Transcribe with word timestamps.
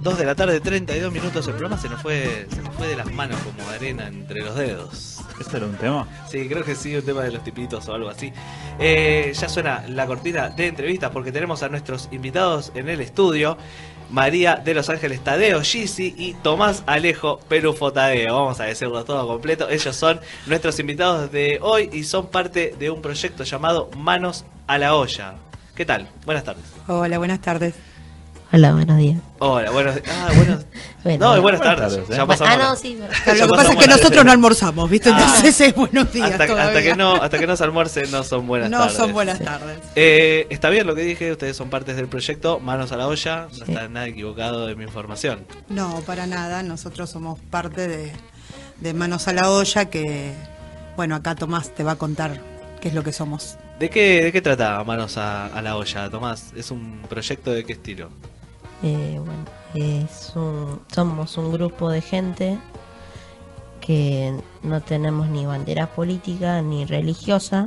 2 0.00 0.16
de 0.16 0.24
la 0.24 0.34
tarde, 0.34 0.58
32 0.58 1.12
minutos. 1.12 1.46
El 1.48 1.52
programa 1.52 1.76
se 1.76 1.86
nos 1.90 2.00
fue, 2.00 2.46
se 2.48 2.62
nos 2.62 2.74
fue 2.76 2.88
de 2.88 2.96
las 2.96 3.12
manos 3.12 3.38
como 3.42 3.68
arena 3.68 4.08
entre 4.08 4.40
los 4.40 4.54
dedos. 4.54 5.18
¿Este 5.38 5.58
era 5.58 5.66
un 5.66 5.74
tema? 5.74 6.08
Sí, 6.30 6.48
creo 6.48 6.64
que 6.64 6.74
sí, 6.74 6.96
un 6.96 7.02
tema 7.02 7.20
de 7.20 7.30
los 7.30 7.44
tipitos 7.44 7.86
o 7.88 7.94
algo 7.94 8.08
así. 8.08 8.32
Eh, 8.78 9.34
ya 9.38 9.50
suena 9.50 9.84
la 9.88 10.06
cortina 10.06 10.48
de 10.48 10.68
entrevistas 10.68 11.10
porque 11.10 11.30
tenemos 11.30 11.62
a 11.62 11.68
nuestros 11.68 12.08
invitados 12.10 12.72
en 12.74 12.88
el 12.88 13.02
estudio. 13.02 13.58
María 14.08 14.56
de 14.56 14.72
Los 14.72 14.88
Ángeles 14.88 15.22
Tadeo 15.22 15.60
Gisi 15.60 16.14
y 16.16 16.32
Tomás 16.42 16.84
Alejo 16.86 17.40
Perufo 17.40 17.92
Tadeo. 17.92 18.34
Vamos 18.34 18.60
a 18.60 18.64
decirlo 18.64 19.04
todo 19.04 19.26
completo. 19.26 19.68
Ellos 19.68 19.94
son 19.94 20.20
nuestros 20.46 20.78
invitados 20.80 21.30
de 21.30 21.58
hoy 21.60 21.90
y 21.92 22.04
son 22.04 22.28
parte 22.28 22.74
de 22.78 22.88
un 22.88 23.02
proyecto 23.02 23.44
llamado 23.44 23.90
Manos 23.94 24.46
a 24.66 24.78
la 24.78 24.94
Olla. 24.94 25.34
¿Qué 25.74 25.84
tal? 25.84 26.08
Buenas 26.24 26.44
tardes. 26.44 26.64
Hola, 26.88 27.18
buenas 27.18 27.42
tardes. 27.42 27.74
Hola, 28.54 28.72
buenos 28.74 28.98
días. 28.98 29.18
Hola, 29.38 29.70
buenos 29.70 29.96
Ah, 30.08 30.28
buenos. 30.36 30.64
Bueno. 31.04 31.34
no, 31.34 31.42
buenas 31.42 31.58
Buenas 31.60 31.60
tardes. 31.78 31.92
tardes, 31.96 32.10
¿eh? 32.10 32.16
Ya 32.16 32.26
pasamos 32.26 32.52
Ah, 32.54 32.56
no, 32.58 32.76
sí. 32.76 32.96
Lo 32.96 33.08
que 33.48 33.54
pasa 33.54 33.72
es 33.72 33.78
que 33.78 33.86
nosotros 33.88 34.24
no 34.24 34.30
almorzamos, 34.30 34.88
¿viste? 34.90 35.10
Ah. 35.10 35.16
Entonces 35.18 35.60
es 35.62 35.74
buenos 35.74 36.12
días 36.12 36.30
hasta, 36.30 36.46
todavía. 36.46 36.68
hasta 36.68 36.82
que 36.82 36.94
no 36.94 37.14
hasta 37.16 37.38
que 37.38 37.46
no 37.48 37.56
se 37.56 37.64
almuerce 37.64 38.02
no 38.12 38.22
son 38.22 38.46
buenas 38.46 38.70
No 38.70 38.78
tardes. 38.80 38.96
son 38.96 39.12
buenas 39.12 39.40
tardes. 39.40 39.78
Eh, 39.96 40.46
está 40.50 40.68
bien 40.70 40.86
lo 40.86 40.94
que 40.94 41.02
dije, 41.02 41.32
ustedes 41.32 41.56
son 41.56 41.70
partes 41.70 41.96
del 41.96 42.06
proyecto 42.08 42.60
Manos 42.60 42.92
a 42.92 42.96
la 42.96 43.08
olla, 43.08 43.48
no 43.50 43.54
Sí. 43.66 43.72
está 43.72 43.88
nada 43.88 44.06
equivocado 44.06 44.66
de 44.66 44.76
mi 44.76 44.84
información. 44.84 45.44
No, 45.68 46.00
para 46.06 46.26
nada. 46.26 46.62
Nosotros 46.62 47.10
somos 47.10 47.40
parte 47.50 47.88
de, 47.88 48.12
de 48.80 48.94
Manos 48.94 49.26
a 49.28 49.32
la 49.32 49.50
Olla, 49.50 49.86
que, 49.86 50.34
bueno, 50.96 51.16
acá 51.16 51.34
Tomás 51.34 51.74
te 51.74 51.82
va 51.82 51.92
a 51.92 51.96
contar 51.96 52.40
qué 52.80 52.88
es 52.88 52.94
lo 52.94 53.02
que 53.02 53.12
somos. 53.12 53.56
¿De 53.80 53.90
qué, 53.90 54.22
de 54.22 54.30
qué 54.30 54.40
trata 54.40 54.84
Manos 54.84 55.16
a, 55.16 55.46
a 55.46 55.62
la 55.62 55.74
olla, 55.76 56.08
Tomás? 56.10 56.52
¿Es 56.54 56.70
un 56.70 57.00
proyecto 57.08 57.50
de 57.50 57.64
qué 57.64 57.72
estilo? 57.72 58.10
Eh, 58.82 59.20
bueno, 59.24 59.44
es 59.74 60.32
un- 60.34 60.80
somos 60.92 61.36
un 61.38 61.52
grupo 61.52 61.88
de 61.90 62.00
gente 62.00 62.58
que 63.80 64.34
no 64.62 64.80
tenemos 64.80 65.28
ni 65.28 65.44
bandera 65.46 65.86
política 65.88 66.62
ni 66.62 66.84
religiosa, 66.84 67.66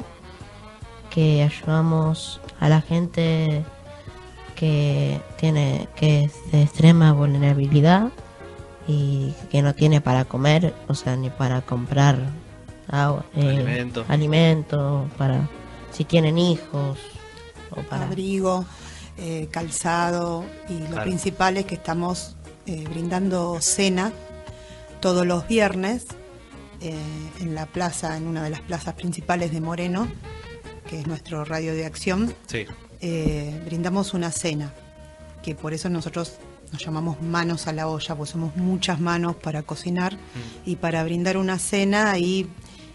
que 1.09 1.44
ayudamos 1.44 2.40
a 2.59 2.70
la 2.70 2.81
gente 2.81 3.64
que 4.56 5.20
tiene 5.38 5.88
que 5.95 6.25
es 6.25 6.52
de 6.52 6.64
extrema 6.64 7.12
vulnerabilidad 7.14 8.09
y 8.88 9.34
que 9.50 9.62
no 9.62 9.73
tiene 9.73 10.00
para 10.00 10.25
comer, 10.25 10.73
o 10.88 10.94
sea, 10.94 11.16
ni 11.16 11.30
para 11.30 11.62
comprar 11.62 12.18
agua, 12.90 13.25
eh, 13.36 13.50
Alimento. 13.50 14.06
alimento, 14.08 15.06
para 15.18 15.50
si 15.92 16.06
tienen 16.06 16.38
hijos 16.38 16.97
o 17.72 17.81
para 17.81 18.06
Abrigo, 18.06 18.64
eh, 19.18 19.48
calzado 19.52 20.46
y 20.70 20.80
lo 20.80 20.88
Claro. 20.88 21.04
principal 21.04 21.58
es 21.58 21.66
que 21.66 21.76
estamos 21.76 22.36
eh, 22.66 22.84
brindando 22.90 23.60
cena 23.62 24.12
todos 25.00 25.26
los 25.26 25.48
viernes 25.48 26.06
eh, 26.82 26.96
en 27.40 27.56
la 27.56 27.66
plaza, 27.66 28.18
en 28.18 28.28
una 28.28 28.44
de 28.44 28.50
las 28.50 28.62
plazas 28.62 28.96
principales 28.96 29.52
de 29.52 29.62
Moreno, 29.62 30.08
que 30.90 31.00
es 31.00 31.08
nuestro 31.08 31.46
radio 31.46 31.74
de 31.74 31.86
acción. 31.86 32.34
Sí. 32.48 32.66
brindamos 33.66 34.14
una 34.14 34.32
cena, 34.32 34.74
que 35.44 35.54
por 35.56 35.74
eso 35.74 35.90
nosotros 35.90 36.38
nos 36.72 36.84
llamamos 36.84 37.22
manos 37.22 37.68
a 37.68 37.74
la 37.74 37.88
olla, 37.88 38.16
pues 38.16 38.32
somos 38.32 38.56
muchas 38.56 39.00
manos 39.00 39.36
para 39.36 39.62
cocinar 39.62 40.18
y 40.66 40.76
para 40.78 41.04
brindar 41.04 41.38
una 41.38 41.60
cena 41.60 42.18
y, 42.18 42.48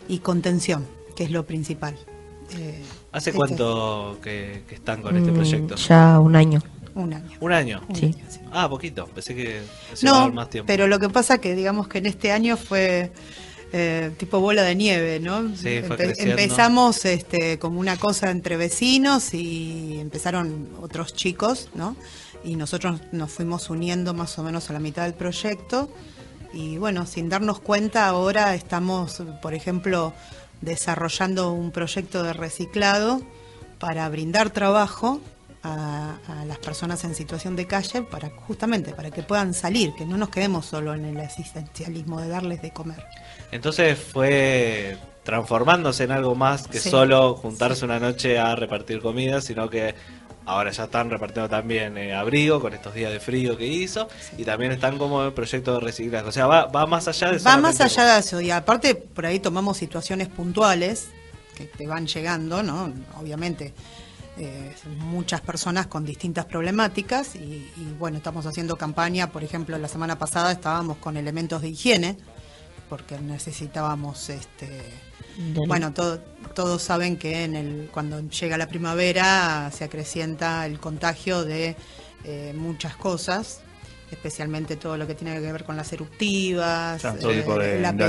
y 0.08 0.18
contención, 0.18 0.86
que 1.14 1.24
es 1.24 1.30
lo 1.30 1.46
principal. 1.46 1.96
¿Hace 3.12 3.30
este- 3.30 3.36
cuánto 3.36 4.18
que, 4.22 4.62
que 4.68 4.74
están 4.76 5.02
con 5.02 5.16
este 5.16 5.30
Mm, 5.30 5.34
proyecto? 5.34 5.74
Ya 5.76 6.18
un 6.20 6.36
año. 6.36 6.60
Un 6.94 7.12
año. 7.14 7.30
Un 7.40 7.52
año. 7.52 7.80
Un 7.88 7.94
Sí. 7.96 8.06
año, 8.06 8.14
sí. 8.28 8.40
Ah, 8.52 8.68
poquito. 8.68 9.06
Pensé 9.06 9.34
que 9.34 9.62
se 9.94 10.06
iba 10.06 10.12
a 10.12 10.18
No, 10.18 10.24
dar 10.26 10.32
más 10.32 10.50
tiempo. 10.50 10.66
pero 10.66 10.86
lo 10.86 10.98
que 10.98 11.08
pasa 11.08 11.38
que 11.38 11.54
digamos 11.54 11.88
que 11.88 11.98
en 11.98 12.06
este 12.06 12.32
año 12.32 12.56
fue 12.56 13.12
eh, 13.72 14.10
tipo 14.18 14.40
bola 14.40 14.62
de 14.64 14.74
nieve, 14.74 15.20
¿no? 15.20 15.54
Sí, 15.54 15.80
fue 15.86 15.96
creciendo. 15.96 16.32
empezamos 16.36 17.04
este, 17.04 17.60
como 17.60 17.78
una 17.78 17.96
cosa 17.96 18.30
entre 18.32 18.56
vecinos 18.56 19.32
y 19.32 19.98
empezaron 20.00 20.70
otros 20.82 21.14
chicos, 21.14 21.68
¿no? 21.76 21.94
Y 22.42 22.56
nosotros 22.56 23.00
nos 23.12 23.30
fuimos 23.30 23.70
uniendo 23.70 24.12
más 24.12 24.36
o 24.40 24.42
menos 24.42 24.68
a 24.70 24.72
la 24.72 24.80
mitad 24.80 25.04
del 25.04 25.14
proyecto 25.14 25.88
y 26.52 26.78
bueno, 26.78 27.06
sin 27.06 27.28
darnos 27.28 27.60
cuenta 27.60 28.08
ahora 28.08 28.56
estamos, 28.56 29.22
por 29.40 29.54
ejemplo, 29.54 30.14
desarrollando 30.60 31.52
un 31.52 31.70
proyecto 31.70 32.22
de 32.22 32.32
reciclado 32.32 33.22
para 33.78 34.08
brindar 34.08 34.50
trabajo 34.50 35.20
a, 35.62 36.16
a 36.26 36.44
las 36.46 36.58
personas 36.58 37.04
en 37.04 37.14
situación 37.14 37.54
de 37.56 37.66
calle 37.66 38.02
para 38.02 38.30
justamente 38.30 38.92
para 38.92 39.10
que 39.10 39.22
puedan 39.22 39.52
salir, 39.54 39.92
que 39.94 40.06
no 40.06 40.16
nos 40.16 40.30
quedemos 40.30 40.66
solo 40.66 40.94
en 40.94 41.04
el 41.04 41.18
asistencialismo 41.18 42.20
de 42.20 42.28
darles 42.28 42.62
de 42.62 42.70
comer. 42.72 43.04
Entonces 43.52 43.98
fue 43.98 44.96
transformándose 45.22 46.04
en 46.04 46.12
algo 46.12 46.34
más 46.34 46.66
que 46.66 46.78
Sí. 46.78 46.88
solo 46.90 47.34
juntarse 47.34 47.84
una 47.84 47.98
noche 48.00 48.38
a 48.38 48.54
repartir 48.56 49.00
comida, 49.00 49.40
sino 49.42 49.68
que 49.68 49.94
ahora 50.50 50.70
ya 50.70 50.84
están 50.84 51.10
repartiendo 51.10 51.48
también 51.48 51.96
eh, 51.96 52.14
abrigo 52.14 52.60
con 52.60 52.74
estos 52.74 52.92
días 52.94 53.12
de 53.12 53.20
frío 53.20 53.56
que 53.56 53.66
hizo 53.66 54.08
y 54.36 54.44
también 54.44 54.72
están 54.72 54.98
como 54.98 55.22
el 55.24 55.32
proyecto 55.32 55.74
de 55.74 55.80
reciclaje. 55.80 56.26
O 56.28 56.32
sea, 56.32 56.46
va, 56.46 56.66
va 56.66 56.86
más 56.86 57.06
allá 57.08 57.30
de 57.30 57.38
Va 57.38 57.56
más 57.56 57.80
allá 57.80 58.04
de 58.14 58.20
eso 58.20 58.40
y 58.40 58.50
aparte 58.50 58.94
por 58.94 59.26
ahí 59.26 59.38
tomamos 59.40 59.76
situaciones 59.76 60.28
puntuales 60.28 61.08
que 61.56 61.64
te 61.66 61.86
van 61.86 62.06
llegando, 62.06 62.62
¿no? 62.62 62.92
Obviamente 63.18 63.72
eh, 64.38 64.74
son 64.82 64.98
muchas 64.98 65.40
personas 65.40 65.86
con 65.86 66.04
distintas 66.04 66.46
problemáticas 66.46 67.34
y, 67.36 67.38
y, 67.76 67.94
bueno, 67.98 68.16
estamos 68.16 68.46
haciendo 68.46 68.76
campaña, 68.76 69.30
por 69.30 69.44
ejemplo, 69.44 69.76
la 69.78 69.88
semana 69.88 70.18
pasada 70.18 70.50
estábamos 70.52 70.96
con 70.98 71.16
elementos 71.16 71.60
de 71.62 71.68
higiene 71.68 72.16
porque 72.88 73.18
necesitábamos 73.20 74.30
este 74.30 74.82
bueno, 75.66 75.92
todo- 75.92 76.20
todos 76.54 76.82
saben 76.82 77.16
que 77.16 77.44
en 77.44 77.54
el, 77.56 77.88
cuando 77.92 78.20
llega 78.28 78.56
la 78.58 78.68
primavera 78.68 79.70
se 79.76 79.84
acrecienta 79.84 80.66
el 80.66 80.78
contagio 80.80 81.44
de 81.44 81.76
eh, 82.24 82.52
muchas 82.56 82.96
cosas, 82.96 83.60
especialmente 84.10 84.76
todo 84.76 84.96
lo 84.96 85.06
que 85.06 85.14
tiene 85.14 85.34
que 85.40 85.52
ver 85.52 85.64
con 85.64 85.76
las 85.76 85.92
eruptivas, 85.92 87.00
de- 87.36 87.42
la 87.80 87.92
de 87.92 88.04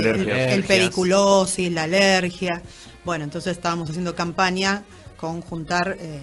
el- 0.54 0.64
periculosis, 0.64 1.72
la 1.72 1.84
alergia. 1.84 2.62
Bueno, 3.04 3.24
entonces 3.24 3.56
estábamos 3.56 3.88
haciendo 3.90 4.14
campaña 4.14 4.82
con 5.16 5.40
juntar 5.40 5.96
eh, 6.00 6.20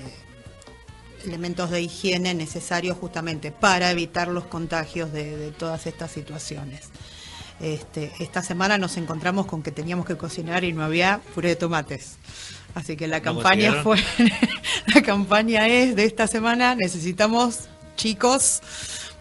elementos 1.26 1.70
de 1.70 1.82
higiene 1.82 2.34
necesarios 2.34 2.98
justamente 2.98 3.52
para 3.52 3.92
evitar 3.92 4.28
los 4.30 4.46
contagios 4.46 5.12
de, 5.12 5.36
de 5.38 5.52
todas 5.52 5.86
estas 5.88 6.12
situaciones. 6.12 6.90
Este, 7.60 8.12
esta 8.20 8.42
semana 8.42 8.78
nos 8.78 8.96
encontramos 8.98 9.46
con 9.46 9.62
que 9.62 9.72
teníamos 9.72 10.06
que 10.06 10.16
cocinar 10.16 10.64
y 10.64 10.72
no 10.72 10.84
había 10.84 11.20
puré 11.36 11.50
de 11.50 11.56
tomates. 11.58 12.18
Así 12.76 12.96
que 12.96 13.08
la 13.08 13.18
¿No 13.20 13.24
campaña 13.24 13.74
fue, 13.84 13.98
la 14.96 15.02
campaña 15.02 15.68
es 15.68 15.96
de 15.96 16.06
esta 16.06 16.28
semana, 16.28 16.76
necesitamos 16.76 17.68
chicos 17.98 18.62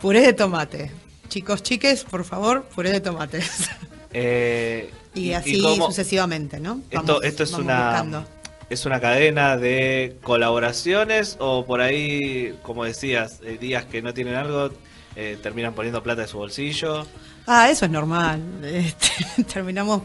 puré 0.01 0.21
de 0.21 0.33
tomate. 0.33 0.93
Chicos, 1.29 1.63
chiques, 1.63 2.05
por 2.05 2.25
favor, 2.25 2.65
puré 2.75 2.91
de 2.91 3.01
tomates. 3.01 3.69
Eh, 4.13 4.91
y, 5.15 5.33
así 5.33 5.61
sucesivamente, 5.61 6.61
¿no? 6.61 6.81
Esto, 6.91 7.03
Vamos- 7.15 7.25
esto 7.25 7.43
es 7.43 7.53
una 7.53 7.89
buscando. 7.91 8.25
es 8.71 8.87
una 8.87 9.01
cadena 9.01 9.57
de 9.57 10.17
colaboraciones 10.23 11.37
o 11.41 11.67
por 11.67 11.81
ahí, 11.81 12.59
como 12.63 12.85
decías, 12.85 13.41
eh, 13.45 13.59
días 13.61 13.85
que 13.85 14.01
no 14.01 14.15
tienen 14.15 14.37
algo 14.37 14.71
eh, 15.17 15.37
terminan 15.43 15.75
poniendo 15.75 16.03
plata 16.03 16.23
de 16.23 16.29
su 16.29 16.39
bolsillo. 16.39 17.07
Ah, 17.51 17.71
eso 17.71 17.87
es 17.87 17.91
normal. 17.91 18.43
Este, 18.63 19.43
terminamos. 19.45 20.03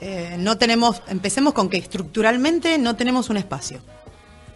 eh, 0.00 0.36
no 0.38 0.56
tenemos. 0.58 1.02
Empecemos 1.06 1.52
con 1.52 1.68
que 1.68 1.76
estructuralmente 1.76 2.78
no 2.78 2.96
tenemos 2.96 3.30
un 3.30 3.36
espacio. 3.36 3.80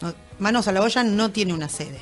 No- 0.00 0.14
Manos 0.38 0.66
a 0.68 0.72
la 0.72 0.82
olla 0.82 1.02
no 1.04 1.30
tiene 1.30 1.52
una 1.54 1.68
sede. 1.68 2.00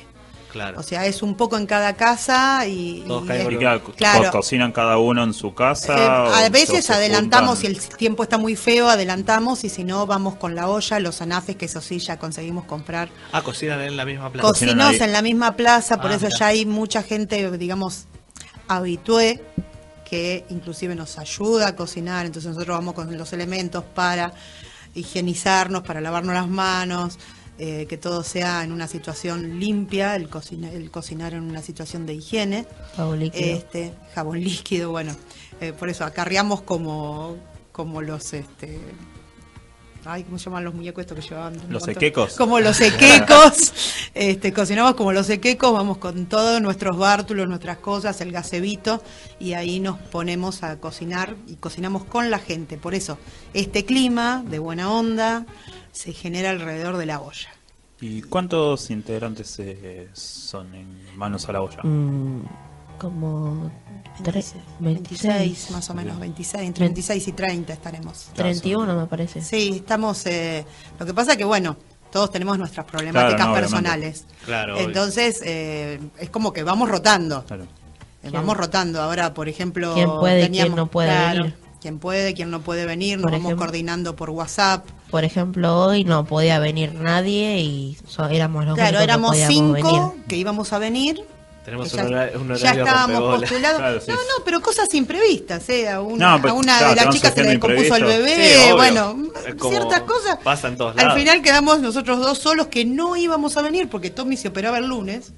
Claro. 0.51 0.79
O 0.79 0.83
sea, 0.83 1.05
es 1.05 1.21
un 1.21 1.35
poco 1.35 1.57
en 1.57 1.65
cada 1.65 1.93
casa 1.97 2.65
y. 2.65 3.03
Todos 3.05 3.25
y 3.25 3.27
caen 3.27 3.39
es- 3.41 3.45
con 3.45 3.53
¿Y 3.55 3.57
qué, 3.57 3.81
co- 3.83 3.91
Claro. 3.91 4.31
cocinan 4.31 4.71
cada 4.71 4.97
uno 4.97 5.21
en 5.23 5.33
su 5.33 5.53
casa? 5.53 5.95
eh, 5.97 6.45
a 6.45 6.49
veces 6.49 6.89
adelantamos, 6.89 7.59
si 7.59 7.67
el 7.67 7.77
tiempo 7.79 8.23
está 8.23 8.37
muy 8.37 8.55
feo, 8.55 8.87
adelantamos 8.87 9.65
y 9.65 9.69
si 9.69 9.83
no, 9.83 10.05
vamos 10.07 10.35
con 10.37 10.55
la 10.55 10.69
olla, 10.69 10.99
los 11.01 11.21
anafes, 11.21 11.57
que 11.57 11.65
eso 11.65 11.81
sí 11.81 11.99
ya 11.99 12.17
conseguimos 12.17 12.63
comprar. 12.63 13.09
Ah, 13.33 13.41
cocinan 13.41 13.81
en 13.81 13.97
la 13.97 14.05
misma 14.05 14.31
plaza. 14.31 14.47
Cocinos 14.47 14.93
en 15.01 15.11
la 15.11 15.21
misma 15.21 15.57
plaza, 15.57 15.99
por 16.01 16.11
Ah, 16.11 16.15
eso 16.15 16.27
mira. 16.27 16.37
ya 16.39 16.47
hay 16.47 16.65
mucha 16.65 17.03
gente, 17.03 17.51
digamos, 17.57 18.05
habitué, 18.69 19.43
que 20.09 20.45
inclusive 20.49 20.95
nos 20.95 21.17
ayuda 21.17 21.69
a 21.69 21.75
cocinar, 21.75 22.25
entonces 22.25 22.51
nosotros 22.53 22.77
vamos 22.77 22.93
con 22.93 23.17
los 23.17 23.33
elementos 23.33 23.83
para 23.83 24.31
higienizarnos, 24.93 25.81
para 25.83 25.99
lavarnos 26.01 26.33
las 26.35 26.47
manos, 26.47 27.17
eh, 27.57 27.85
que 27.89 27.97
todo 27.97 28.23
sea 28.23 28.63
en 28.63 28.71
una 28.71 28.87
situación 28.87 29.59
limpia, 29.59 30.15
el, 30.15 30.29
cocina- 30.29 30.71
el 30.71 30.91
cocinar 30.91 31.33
en 31.33 31.41
una 31.43 31.61
situación 31.61 32.05
de 32.05 32.13
higiene, 32.13 32.65
Jabón 32.95 33.19
líquido. 33.19 33.57
este 33.57 33.93
jabón 34.13 34.39
líquido, 34.43 34.91
bueno, 34.91 35.15
eh, 35.61 35.73
por 35.73 35.89
eso 35.89 36.03
acarreamos 36.05 36.61
como, 36.61 37.37
como 37.71 38.01
los 38.01 38.33
este 38.33 38.79
Ay, 40.05 40.23
¿cómo 40.23 40.37
se 40.37 40.45
llaman 40.45 40.63
los 40.63 40.73
muñecos 40.73 41.01
estos 41.01 41.17
que 41.17 41.29
llevaban? 41.29 41.59
¿Los 41.69 41.87
equecos? 41.87 42.35
Como 42.35 42.59
los 42.59 42.79
equecos. 42.81 43.73
Este, 44.15 44.53
cocinamos 44.53 44.95
como 44.95 45.11
los 45.11 45.29
equecos, 45.29 45.73
vamos 45.73 45.97
con 45.97 46.27
todos 46.27 46.61
nuestros 46.61 46.97
bártulos, 46.97 47.49
nuestras 47.49 47.79
cosas, 47.79 48.21
el 48.21 48.31
gazebito, 48.31 49.03
y 49.39 49.53
ahí 49.53 49.81
nos 49.81 49.97
ponemos 49.97 50.63
a 50.63 50.79
cocinar 50.79 51.35
y 51.47 51.55
cocinamos 51.55 52.05
con 52.05 52.31
la 52.31 52.39
gente. 52.39 52.77
Por 52.77 52.95
eso, 52.95 53.17
este 53.53 53.83
clima 53.83 54.41
de 54.47 54.59
buena 54.59 54.89
onda 54.89 55.45
se 55.91 56.13
genera 56.13 56.51
alrededor 56.51 56.95
de 56.95 57.07
la 57.07 57.19
olla. 57.19 57.49
¿Y 57.99 58.21
cuántos 58.21 58.89
integrantes 58.89 59.57
eh, 59.59 60.09
son 60.13 60.73
en 60.75 61.17
Manos 61.17 61.47
a 61.49 61.53
la 61.53 61.61
Olla? 61.61 61.81
Mm, 61.83 62.43
como 62.95 63.69
tre- 64.23 64.43
26, 64.79 65.71
más 65.71 65.89
o 65.89 65.93
menos, 65.93 66.19
26, 66.19 66.63
entre 66.63 66.85
26 66.85 67.27
y 67.27 67.31
30 67.33 67.73
estaremos. 67.73 68.27
31 68.35 68.95
me 68.95 69.05
parece. 69.07 69.41
Sí, 69.41 69.73
estamos. 69.77 70.25
eh, 70.25 70.65
lo 70.99 71.05
que 71.05 71.13
pasa 71.13 71.35
que, 71.35 71.43
bueno, 71.45 71.77
todos 72.11 72.31
tenemos 72.31 72.57
nuestras 72.57 72.85
problemáticas 72.85 73.35
Claro, 73.35 73.45
no, 73.45 73.51
obviamente. 73.51 73.69
personales. 73.75 74.25
Claro. 74.45 74.77
Entonces, 74.79 75.41
eh, 75.43 75.99
es 76.19 76.29
como 76.29 76.53
que 76.53 76.63
vamos 76.63 76.89
rotando. 76.89 77.43
Claro. 77.45 77.63
Eh, 77.63 77.67
¿Quién- 78.21 78.33
Vamos 78.33 78.57
rotando. 78.57 79.01
Ahora, 79.01 79.33
por 79.33 79.49
ejemplo. 79.49 79.93
quién 79.93 80.09
puede 80.09 80.45
y 80.45 80.49
quién 80.49 80.75
no 80.75 80.87
puede 80.87 81.09
venir? 81.27 81.55
Quién 81.81 81.99
puede, 81.99 82.33
quién 82.33 82.49
no 82.49 82.61
puede 82.61 82.85
venir. 82.87 83.17
Nos 83.17 83.23
Por 83.23 83.31
vamos 83.33 83.45
ejemplo. 83.45 83.65
coordinando 83.67 84.15
por 84.15 84.31
WhatsApp. 84.31 84.87
Por 85.11 85.23
ejemplo, 85.23 85.77
hoy 85.85 86.03
no 86.03 86.25
podía 86.25 86.57
venir 86.57 86.95
nadie 86.95 87.59
y 87.59 87.97
so- 88.07 88.27
éramos 88.27 88.65
los 88.65 88.73
Claro, 88.75 88.99
éramos 89.01 89.35
que 89.35 89.45
cinco 89.45 89.73
venir. 89.73 90.25
que 90.27 90.35
íbamos 90.37 90.73
a 90.73 90.79
venir. 90.79 91.23
Tenemos 91.65 91.89
que 91.91 91.95
un 91.97 92.03
ya, 92.03 92.07
horario, 92.15 92.39
un 92.41 92.47
ya 92.47 92.53
horario 92.55 92.83
estábamos 92.85 93.09
rompebolas. 93.17 93.41
postulados. 93.49 93.77
Claro, 93.79 93.99
sí, 94.01 94.11
no, 94.11 94.15
no, 94.17 94.45
pero 94.45 94.61
cosas 94.61 94.93
imprevistas, 94.93 95.67
¿eh? 95.69 95.89
A 95.89 95.99
una, 96.01 96.31
No, 96.35 96.41
pues, 96.41 96.51
a 96.51 96.55
una 96.55 96.77
claro, 96.77 96.95
de 96.95 97.05
las 97.05 97.15
chicas 97.15 97.33
se 97.33 97.43
le 97.43 97.49
descompuso 97.49 97.95
el 97.95 98.01
imprevistos. 98.03 98.37
bebé. 98.37 98.55
Sí, 98.67 98.71
bueno, 98.73 99.17
como 99.57 99.71
ciertas 99.73 100.01
cosas. 100.01 100.37
pasa 100.43 100.67
en 100.67 100.77
todos 100.77 100.91
Al 100.97 101.05
lados. 101.07 101.19
final 101.19 101.41
quedamos 101.41 101.79
nosotros 101.79 102.19
dos 102.19 102.37
solos 102.37 102.67
que 102.67 102.85
no 102.85 103.15
íbamos 103.15 103.57
a 103.57 103.61
venir 103.63 103.89
porque 103.89 104.11
Tommy 104.11 104.37
se 104.37 104.49
operaba 104.49 104.77
el 104.77 104.85
lunes. 104.85 105.33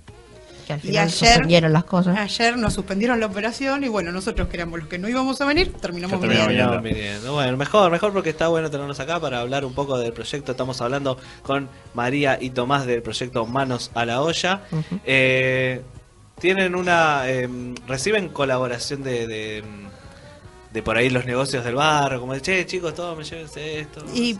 Que 0.67 0.73
al 0.73 0.79
Y 0.79 0.81
final 0.81 1.05
ayer- 1.07 1.29
suspendieron 1.29 1.71
las 1.71 1.85
cosas. 1.85 2.17
Ayer 2.17 2.57
nos 2.57 2.73
suspendieron 2.73 3.21
la 3.21 3.27
operación 3.27 3.85
y 3.85 3.87
bueno, 3.87 4.11
nosotros 4.11 4.49
que 4.49 4.57
éramos 4.57 4.79
los 4.79 4.89
que 4.89 4.97
no 4.99 5.07
íbamos 5.07 5.39
a 5.39 5.45
venir, 5.45 5.71
terminamos 5.79 6.17
Ya 6.19 6.27
terminamos 6.27 6.49
viniendo. 6.49 6.81
Viniendo. 6.81 7.33
Bueno, 7.35 7.55
mejor, 7.55 7.89
mejor 7.89 8.11
porque 8.11 8.31
está 8.31 8.49
bueno 8.49 8.69
tenernos 8.69 8.99
acá 8.99 9.17
para 9.21 9.39
hablar 9.39 9.63
un 9.63 9.73
poco 9.73 9.97
del 9.97 10.11
proyecto. 10.11 10.51
Estamos 10.51 10.81
hablando 10.81 11.17
con 11.43 11.69
María 11.93 12.37
y 12.41 12.49
Tomás 12.49 12.85
del 12.85 13.01
proyecto 13.01 13.45
Manos 13.45 13.91
a 13.93 14.05
la 14.05 14.21
Olla. 14.21 14.63
Ujú. 14.69 14.99
Eh, 15.05 15.81
tienen 16.39 16.75
una. 16.75 17.23
eh, 17.29 17.49
reciben 17.87 18.29
colaboración 18.29 19.03
de, 19.03 19.27
de, 19.27 19.63
de 20.71 20.83
por 20.83 20.97
ahí 20.97 21.09
los 21.09 21.25
negocios 21.25 21.63
del 21.65 21.75
barrio, 21.75 22.19
como 22.19 22.33
de 22.33 22.41
che, 22.41 22.65
chicos, 22.65 22.93
todos 22.95 23.17
me 23.17 23.23
llévense 23.23 23.79
esto. 23.79 24.03
Y 24.13 24.37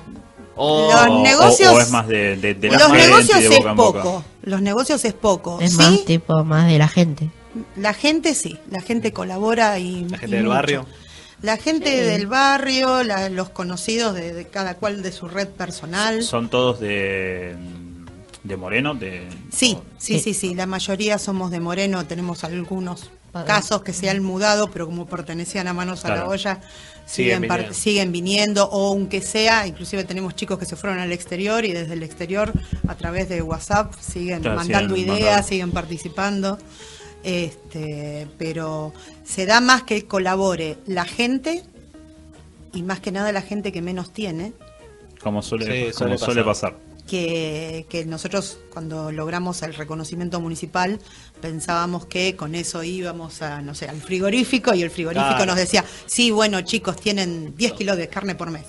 O- 0.60 0.92
Los 0.92 1.08
O- 1.08 1.24
negocios- 1.24 1.72
O, 1.74 1.80
es 1.80 1.92
más 1.92 2.08
de, 2.08 2.36
de, 2.38 2.56
de 2.56 2.68
la 2.70 2.80
los 2.80 2.88
gente 2.88 3.04
negocios 3.08 3.40
de 3.40 3.46
es 3.46 3.58
boca 3.58 3.70
en 3.70 3.76
boca. 3.76 4.02
poco. 4.02 4.24
Los 4.42 4.62
negocios 4.62 5.06
es 5.06 5.14
poco. 5.14 5.60
Es 5.62 5.72
sí, 5.74 5.78
más 5.78 6.06
tipo 6.06 6.44
más 6.44 6.68
de 6.68 6.78
la 6.80 6.88
gente. 6.88 7.30
la 7.76 7.94
gente 7.94 8.34
sí, 8.34 8.58
la 8.72 8.82
gente 8.82 9.14
colabora 9.14 9.78
y. 9.80 10.06
La 10.10 10.18
gente 10.18 10.28
y 10.36 10.38
del 10.38 10.44
mucho. 10.46 10.56
barrio. 10.56 10.86
La 11.44 11.58
gente 11.58 11.92
Sí. 11.92 11.98
del 12.06 12.26
barrio, 12.26 13.04
la- 13.04 13.30
los 13.30 13.50
conocidos 13.50 14.16
de, 14.16 14.34
de 14.34 14.46
cada 14.48 14.74
cual 14.76 15.04
de 15.04 15.12
su 15.12 15.28
red 15.28 15.48
personal. 15.48 16.24
¿Son 16.24 16.50
todos 16.50 16.80
de, 16.80 17.56
de 18.44 18.58
Moreno? 18.58 18.94
De, 18.96 19.28
Sí, 19.52 19.76
o- 19.78 19.84
sí, 19.98 20.16
Sí. 20.20 20.20
sí, 20.20 20.34
sí. 20.34 20.56
La 20.56 20.66
mayoría 20.66 21.18
somos 21.20 21.52
de 21.52 21.60
Moreno. 21.60 22.06
Tenemos 22.06 22.44
algunos 22.44 23.10
Padre. 23.32 23.48
casos 23.48 23.82
que 23.84 23.94
se 23.94 24.10
han 24.10 24.24
mudado, 24.24 24.72
pero 24.72 24.86
como 24.86 25.06
pertenecían 25.06 25.68
a 25.68 25.74
Manos 25.74 26.06
a 26.06 26.10
la. 26.16 26.28
Olla, 26.28 26.62
Siguen 27.06 27.38
siguen, 27.38 27.48
par- 27.48 27.58
viniendo. 27.60 27.74
siguen 27.80 28.12
viniendo. 28.12 28.70
O 28.70 28.90
aunque 28.94 29.22
sea, 29.22 29.66
inclusive 29.68 30.04
tenemos 30.04 30.36
chicos 30.36 30.58
que 30.60 30.66
se 30.66 30.76
fueron 30.76 31.00
al 31.00 31.12
exterior 31.12 31.64
y 31.66 31.72
desde 31.74 31.94
el 31.94 32.04
exterior, 32.04 32.52
a 32.88 32.96
través 32.96 33.30
de 33.30 33.42
WhatsApp, 33.42 33.94
siguen 34.00 34.42
Claro, 34.42 34.58
mandando 34.58 34.96
siguen 34.96 35.16
ideas, 35.16 35.46
siguen 35.48 35.72
participando. 35.72 36.58
Este, 37.24 38.28
pero 38.38 38.94
se 39.26 39.46
da 39.46 39.60
más 39.60 39.84
que 39.84 40.06
colabore 40.06 40.78
la 40.86 41.04
gente 41.06 41.64
y 42.74 42.84
más 42.84 43.00
que 43.00 43.12
nada 43.12 43.32
la 43.32 43.42
gente 43.42 43.72
que 43.72 43.82
menos 43.82 44.12
tiene. 44.14 44.54
Como 45.22 45.42
suele, 45.42 45.66
Sí, 45.66 45.82
como 45.98 46.18
suele 46.18 46.18
suele 46.20 46.44
pasar. 46.44 46.76
Que, 47.08 47.86
que 47.90 48.06
nosotros 48.06 48.60
cuando 48.72 49.12
logramos 49.12 49.64
el 49.64 49.74
reconocimiento 49.74 50.40
municipal 50.40 51.00
pensábamos 51.42 52.06
que 52.06 52.36
con 52.36 52.54
eso 52.54 52.84
íbamos 52.84 53.42
a, 53.42 53.62
no 53.62 53.74
sé, 53.74 53.88
al 53.88 54.00
frigorífico 54.02 54.74
y 54.76 54.84
el 54.84 54.92
frigorífico 54.92 55.30
Claro. 55.30 55.46
nos 55.48 55.56
decía, 55.56 55.84
sí, 56.06 56.30
bueno 56.32 56.62
chicos, 56.62 56.98
tienen 57.00 57.56
10 57.56 57.74
kilos 57.74 57.98
de 57.98 58.08
carne 58.10 58.36
por 58.36 58.52
mes. 58.52 58.66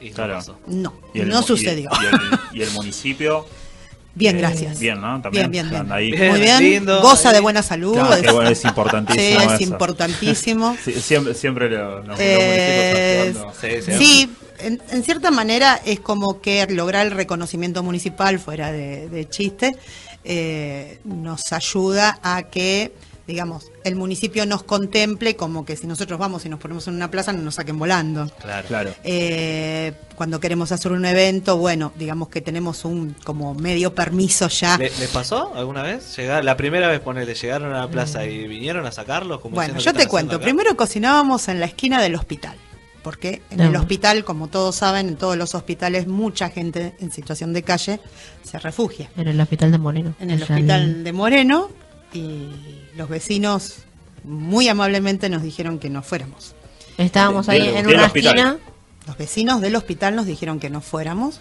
Y 0.00 0.08
no 0.10 0.14
Claro. 0.14 0.40
No, 0.66 0.94
Y 1.14 1.20
el 1.20 1.28
no 1.28 1.36
mu- 1.36 1.42
y- 1.42 1.46
sucedió. 1.46 1.90
Y, 2.00 2.06
el, 2.06 2.60
y 2.60 2.62
el 2.62 2.70
municipio, 2.72 3.46
bien, 4.14 4.36
eh, 4.36 4.38
gracias. 4.40 4.78
bien, 4.80 5.00
¿no? 5.00 5.22
También 5.22 5.50
Bien, 5.50 5.68
bien, 5.70 5.82
bien. 5.84 5.92
ahí. 5.92 6.10
Bien. 6.10 6.30
Muy 6.30 6.40
bien, 6.40 6.58
lindo, 6.62 7.00
goza 7.02 7.28
ahí. 7.28 7.34
de 7.36 7.40
buena 7.40 7.62
salud. 7.62 7.94
Claro, 7.94 8.14
es- 8.14 8.22
que 8.22 8.32
bueno, 8.32 8.50
es 8.50 8.64
importantísimo 8.64 9.40
Sí, 9.40 9.46
es 9.46 9.52
eso. 9.52 9.62
importantísimo. 9.62 10.76
Sí, 10.84 10.92
siempre, 10.94 11.34
siempre 11.34 11.70
lo- 11.70 11.98
los, 12.00 12.08
los 12.08 12.16
Eh, 12.20 13.32
municipios. 13.34 13.54
Sí, 13.86 13.92
sí. 13.98 14.30
En, 14.62 14.82
en 14.90 15.02
cierta 15.02 15.30
manera 15.30 15.80
es 15.84 16.00
como 16.00 16.40
que 16.40 16.66
lograr 16.68 17.06
el 17.06 17.12
reconocimiento 17.12 17.82
municipal, 17.82 18.38
fuera 18.38 18.70
de, 18.72 19.08
de 19.08 19.28
chiste, 19.28 19.76
eh, 20.24 21.00
nos 21.04 21.52
ayuda 21.52 22.18
a 22.22 22.44
que, 22.44 22.92
digamos, 23.26 23.70
el 23.84 23.96
municipio 23.96 24.46
nos 24.46 24.62
contemple 24.62 25.34
como 25.36 25.64
que 25.64 25.76
si 25.76 25.86
nosotros 25.86 26.18
vamos 26.18 26.44
y 26.44 26.48
nos 26.48 26.60
ponemos 26.60 26.86
en 26.88 26.94
una 26.94 27.10
plaza 27.10 27.32
no 27.32 27.42
nos 27.42 27.56
saquen 27.56 27.78
volando. 27.78 28.28
Claro. 28.40 28.68
Claro. 28.68 28.94
Eh, 29.02 29.92
cuando 30.14 30.38
queremos 30.38 30.70
hacer 30.70 30.92
un 30.92 31.04
evento, 31.04 31.56
bueno, 31.56 31.92
digamos 31.98 32.28
que 32.28 32.40
tenemos 32.40 32.84
un 32.84 33.16
como 33.24 33.54
medio 33.54 33.92
permiso 33.94 34.46
ya. 34.48 34.78
¿Le- 34.78 34.90
¿Les 35.00 35.08
pasó 35.10 35.52
alguna 35.56 35.82
vez? 35.82 36.16
Llegar, 36.16 36.44
la 36.44 36.56
primera 36.56 36.86
vez, 36.88 37.00
ponele, 37.00 37.34
llegaron 37.34 37.72
a 37.74 37.80
la 37.80 37.88
plaza 37.88 38.24
y 38.26 38.46
vinieron 38.46 38.86
a 38.86 38.92
sacarlos. 38.92 39.40
Como 39.40 39.56
Bueno, 39.56 39.78
yo 39.80 39.92
"¿Qué 39.92 39.98
te 39.98 40.06
cuento. 40.06 40.36
haciendo 40.36 40.36
acá?". 40.36 40.44
Primero 40.44 40.76
cocinábamos 40.76 41.48
en 41.48 41.58
la 41.58 41.66
esquina 41.66 42.00
del 42.00 42.14
hospital. 42.14 42.56
Porque 43.02 43.42
en 43.50 43.58
No. 43.58 43.64
el 43.64 43.76
hospital, 43.76 44.24
como 44.24 44.46
todos 44.48 44.76
saben, 44.76 45.08
en 45.08 45.16
todos 45.16 45.36
los 45.36 45.54
hospitales, 45.54 46.06
mucha 46.06 46.50
gente 46.50 46.94
en 47.00 47.10
situación 47.10 47.52
de 47.52 47.62
calle 47.62 48.00
se 48.44 48.58
refugia. 48.58 49.10
En 49.16 49.26
el 49.28 49.40
hospital 49.40 49.72
de 49.72 49.78
Moreno. 49.78 50.14
En 50.20 50.30
el 50.30 50.42
hospital 50.42 51.02
de 51.02 51.12
Moreno, 51.12 51.68
y 52.14 52.48
los 52.96 53.08
vecinos 53.08 53.78
muy 54.24 54.68
amablemente 54.68 55.28
nos 55.28 55.42
dijeron 55.42 55.78
que 55.80 55.90
no 55.90 56.02
fuéramos. 56.02 56.54
Estábamos 56.98 57.48
ahí 57.48 57.66
en 57.68 57.86
una 57.86 58.06
esquina. 58.06 58.58
Los 59.06 59.16
vecinos 59.18 59.60
del 59.60 59.74
hospital 59.74 60.14
nos 60.14 60.26
dijeron 60.26 60.60
que 60.60 60.70
no 60.70 60.80
fuéramos. 60.80 61.40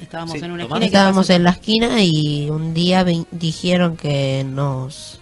Estábamos 0.00 0.38
Sí, 0.38 0.44
en 0.44 0.52
una 0.52 0.64
Tomás. 0.64 0.76
esquina. 0.82 0.86
Estábamos 0.86 1.30
en 1.30 1.42
la 1.42 1.50
esquina 1.50 2.02
y 2.04 2.48
un 2.50 2.72
día 2.74 3.04
dijeron 3.32 3.96
que 3.96 4.44
nos 4.48 5.20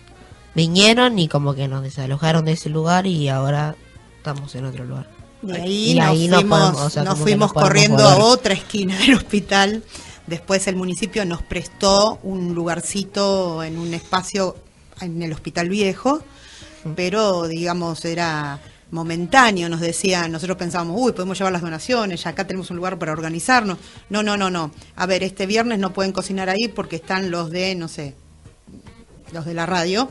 vinieron 0.54 1.18
y 1.18 1.28
como 1.28 1.54
que 1.54 1.68
nos 1.68 1.82
desalojaron 1.82 2.44
de 2.44 2.52
ese 2.52 2.68
lugar 2.68 3.06
y 3.06 3.28
ahora 3.30 3.74
estamos 4.18 4.54
en 4.54 4.66
otro 4.66 4.84
lugar. 4.84 5.06
Ahí, 5.52 5.92
Y 5.92 5.94
nos 5.94 6.06
ahí 6.08 6.28
no 6.28 6.36
fuimos, 6.36 6.58
podemos, 6.58 6.82
o 6.82 6.90
sea, 6.90 7.04
nos 7.04 7.18
fuimos 7.18 7.52
corriendo 7.52 8.06
a 8.06 8.18
otra 8.18 8.54
esquina 8.54 8.96
del 8.98 9.14
hospital. 9.14 9.82
Después 10.26 10.66
el 10.68 10.76
municipio 10.76 11.24
nos 11.24 11.42
prestó 11.42 12.18
un 12.22 12.54
lugarcito 12.54 13.62
en 13.62 13.78
un 13.78 13.92
espacio 13.92 14.56
en 15.00 15.20
el 15.22 15.32
hospital 15.32 15.68
viejo, 15.68 16.22
pero 16.94 17.48
digamos 17.48 18.04
era 18.04 18.60
momentáneo, 18.92 19.68
nos 19.68 19.80
decían, 19.80 20.30
nosotros 20.30 20.58
pensábamos, 20.58 20.96
uy, 21.00 21.12
podemos 21.12 21.38
llevar 21.38 21.52
las 21.52 21.62
donaciones, 21.62 22.22
ya 22.22 22.30
acá 22.30 22.46
tenemos 22.46 22.70
un 22.70 22.76
lugar 22.76 22.98
para 22.98 23.12
organizarnos. 23.12 23.78
No, 24.10 24.22
no, 24.22 24.36
no, 24.36 24.50
no. 24.50 24.70
A 24.96 25.06
ver, 25.06 25.24
este 25.24 25.46
viernes 25.46 25.78
no 25.78 25.92
pueden 25.92 26.12
cocinar 26.12 26.50
ahí 26.50 26.68
porque 26.68 26.96
están 26.96 27.30
los 27.30 27.50
de, 27.50 27.74
no 27.74 27.88
sé, 27.88 28.14
los 29.32 29.46
de 29.46 29.54
la 29.54 29.64
radio, 29.64 30.10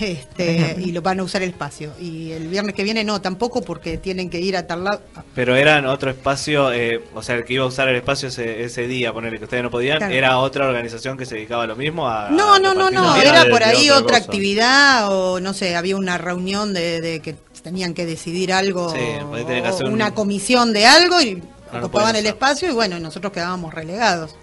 este, 0.00 0.76
y 0.78 0.92
lo 0.92 1.02
van 1.02 1.20
a 1.20 1.22
usar 1.22 1.42
el 1.42 1.50
espacio. 1.50 1.92
Y 2.00 2.32
el 2.32 2.48
viernes 2.48 2.74
que 2.74 2.82
viene 2.82 3.04
no, 3.04 3.20
tampoco 3.20 3.62
porque 3.62 3.98
tienen 3.98 4.30
que 4.30 4.40
ir 4.40 4.56
a 4.56 4.66
tal 4.66 4.84
lado. 4.84 5.02
Pero 5.34 5.54
eran 5.56 5.86
otro 5.86 6.10
espacio, 6.10 6.72
eh, 6.72 7.02
o 7.14 7.22
sea, 7.22 7.36
el 7.36 7.44
que 7.44 7.54
iba 7.54 7.64
a 7.64 7.68
usar 7.68 7.88
el 7.88 7.96
espacio 7.96 8.28
ese, 8.28 8.64
ese 8.64 8.86
día, 8.86 9.12
ponerle 9.12 9.38
que 9.38 9.44
ustedes 9.44 9.62
no 9.62 9.70
podían, 9.70 9.98
Claro. 9.98 10.14
era 10.14 10.38
otra 10.38 10.66
organización 10.66 11.16
que 11.16 11.26
se 11.26 11.34
dedicaba 11.36 11.64
a 11.64 11.66
lo 11.66 11.76
mismo. 11.76 12.08
A, 12.08 12.30
No, 12.30 12.54
a 12.54 12.58
no, 12.58 12.74
no, 12.74 12.90
no, 12.90 13.16
era 13.16 13.44
de- 13.44 13.50
por 13.50 13.62
ahí 13.62 13.90
otra 13.90 14.16
actividad 14.18 15.08
o 15.10 15.40
no 15.40 15.52
sé, 15.54 15.76
había 15.76 15.96
una 15.96 16.18
reunión 16.18 16.72
de, 16.74 17.00
de 17.00 17.20
que 17.20 17.36
tenían 17.62 17.94
que 17.94 18.06
decidir 18.06 18.52
algo, 18.52 18.90
Sí, 18.90 18.98
que 18.98 19.64
un- 19.84 19.92
una 19.92 20.12
comisión 20.14 20.72
de 20.72 20.86
algo 20.86 21.20
y 21.20 21.36
No, 21.72 21.78
ocupaban 21.78 22.16
el 22.16 22.26
espacio 22.26 22.68
y 22.68 22.72
bueno, 22.72 22.98
nosotros 22.98 23.32
quedábamos 23.32 23.72
relegados. 23.72 24.34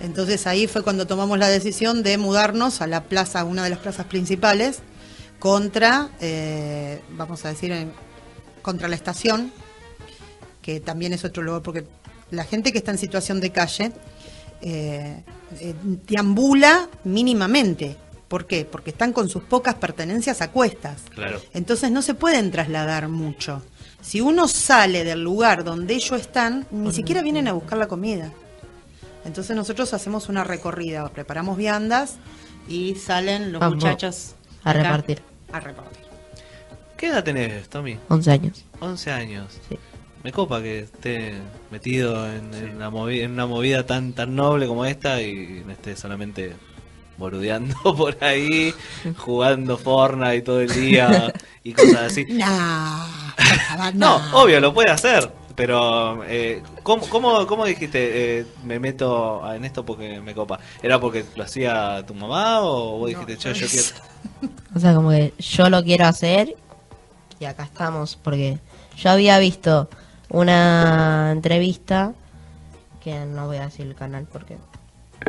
Entonces 0.00 0.46
ahí 0.46 0.66
fue 0.66 0.82
cuando 0.82 1.06
tomamos 1.06 1.38
la 1.38 1.48
decisión 1.48 2.02
de 2.02 2.16
mudarnos 2.18 2.80
a 2.80 2.86
la 2.86 3.04
plaza, 3.04 3.44
una 3.44 3.64
de 3.64 3.70
las 3.70 3.78
plazas 3.78 4.06
principales, 4.06 4.78
contra, 5.38 6.10
eh, 6.20 7.00
vamos 7.12 7.44
a 7.44 7.48
decir, 7.48 7.72
en- 7.72 7.92
contra 8.62 8.88
la 8.88 8.94
estación, 8.96 9.52
que 10.62 10.80
también 10.80 11.12
es 11.12 11.24
otro 11.24 11.42
lugar, 11.42 11.62
porque 11.62 11.84
la 12.30 12.44
gente 12.44 12.72
que 12.72 12.78
está 12.78 12.90
en 12.90 12.98
situación 12.98 13.40
de 13.40 13.50
calle 13.50 13.92
eh, 14.62 15.22
eh, 15.58 15.74
deambula 16.06 16.88
mínimamente. 17.04 17.96
¿Por 18.28 18.46
qué? 18.46 18.64
Porque 18.66 18.90
están 18.90 19.12
con 19.14 19.28
sus 19.28 19.42
pocas 19.42 19.74
pertenencias 19.74 20.40
a 20.42 20.50
cuestas. 20.50 21.00
Claro. 21.14 21.40
Entonces 21.54 21.90
no 21.90 22.02
se 22.02 22.12
pueden 22.14 22.50
trasladar 22.50 23.08
mucho. 23.08 23.62
Si 24.02 24.20
uno 24.20 24.46
sale 24.48 25.02
del 25.02 25.22
lugar 25.24 25.64
donde 25.64 25.94
ellos 25.94 26.20
están, 26.20 26.66
ni 26.70 26.92
siquiera 26.92 27.22
vienen 27.22 27.48
a 27.48 27.52
buscar 27.54 27.78
la 27.78 27.88
comida. 27.88 28.32
Entonces 29.24 29.54
nosotros 29.56 29.92
hacemos 29.94 30.28
una 30.28 30.44
recorrida, 30.44 31.08
preparamos 31.08 31.56
viandas 31.56 32.16
y 32.68 32.94
salen 32.94 33.52
los 33.52 33.60
Vamos 33.60 33.76
muchachos 33.76 34.34
a 34.64 34.72
repartir. 34.72 35.22
A 35.52 35.60
repartir. 35.60 36.04
¿Qué 36.96 37.08
edad 37.08 37.24
tenés, 37.24 37.68
Tommy? 37.68 37.98
11 38.08 38.30
años. 38.30 38.64
11 38.80 39.10
años. 39.10 39.58
Sí. 39.68 39.78
Me 40.22 40.32
copa 40.32 40.60
que 40.60 40.80
esté 40.80 41.34
metido 41.70 42.30
en, 42.30 42.52
en 42.52 42.76
una 42.76 42.90
movida, 42.90 43.24
en 43.24 43.32
una 43.32 43.46
movida 43.46 43.86
tan 43.86 44.12
tan 44.12 44.34
noble 44.36 44.66
como 44.66 44.84
esta 44.84 45.22
y 45.22 45.62
no 45.64 45.72
esté 45.72 45.96
solamente 45.96 46.54
boludeando 47.20 47.76
por 47.96 48.22
ahí, 48.24 48.74
jugando 49.16 49.76
Fortnite 49.78 50.42
todo 50.42 50.60
el 50.60 50.72
día 50.72 51.32
y 51.62 51.72
cosas 51.72 52.12
así. 52.12 52.26
No, 53.76 53.92
no. 53.92 54.42
obvio, 54.42 54.60
lo 54.60 54.74
puede 54.74 54.90
hacer, 54.90 55.30
pero 55.60 56.24
eh, 56.24 56.62
¿cómo, 56.82 57.06
cómo, 57.10 57.46
cómo 57.46 57.66
dijiste 57.66 58.38
eh, 58.38 58.46
me 58.64 58.78
meto 58.78 59.42
en 59.52 59.66
esto 59.66 59.84
porque 59.84 60.18
me 60.18 60.34
copa? 60.34 60.58
¿Era 60.82 60.98
porque 60.98 61.22
lo 61.36 61.44
hacía 61.44 62.02
tu 62.06 62.14
mamá 62.14 62.62
o 62.62 62.96
vos 62.96 63.08
dijiste 63.10 63.36
yo, 63.36 63.52
yo 63.52 63.66
quiero? 63.68 63.88
O 64.74 64.80
sea, 64.80 64.94
como 64.94 65.10
que 65.10 65.34
yo 65.38 65.68
lo 65.68 65.84
quiero 65.84 66.06
hacer 66.06 66.56
y 67.38 67.44
acá 67.44 67.64
estamos, 67.64 68.16
porque 68.16 68.58
yo 68.96 69.10
había 69.10 69.38
visto 69.38 69.90
una 70.30 71.30
entrevista 71.30 72.14
que 73.04 73.26
no 73.26 73.46
voy 73.46 73.58
a 73.58 73.66
decir 73.66 73.84
el 73.86 73.94
canal 73.94 74.26
porque 74.32 74.56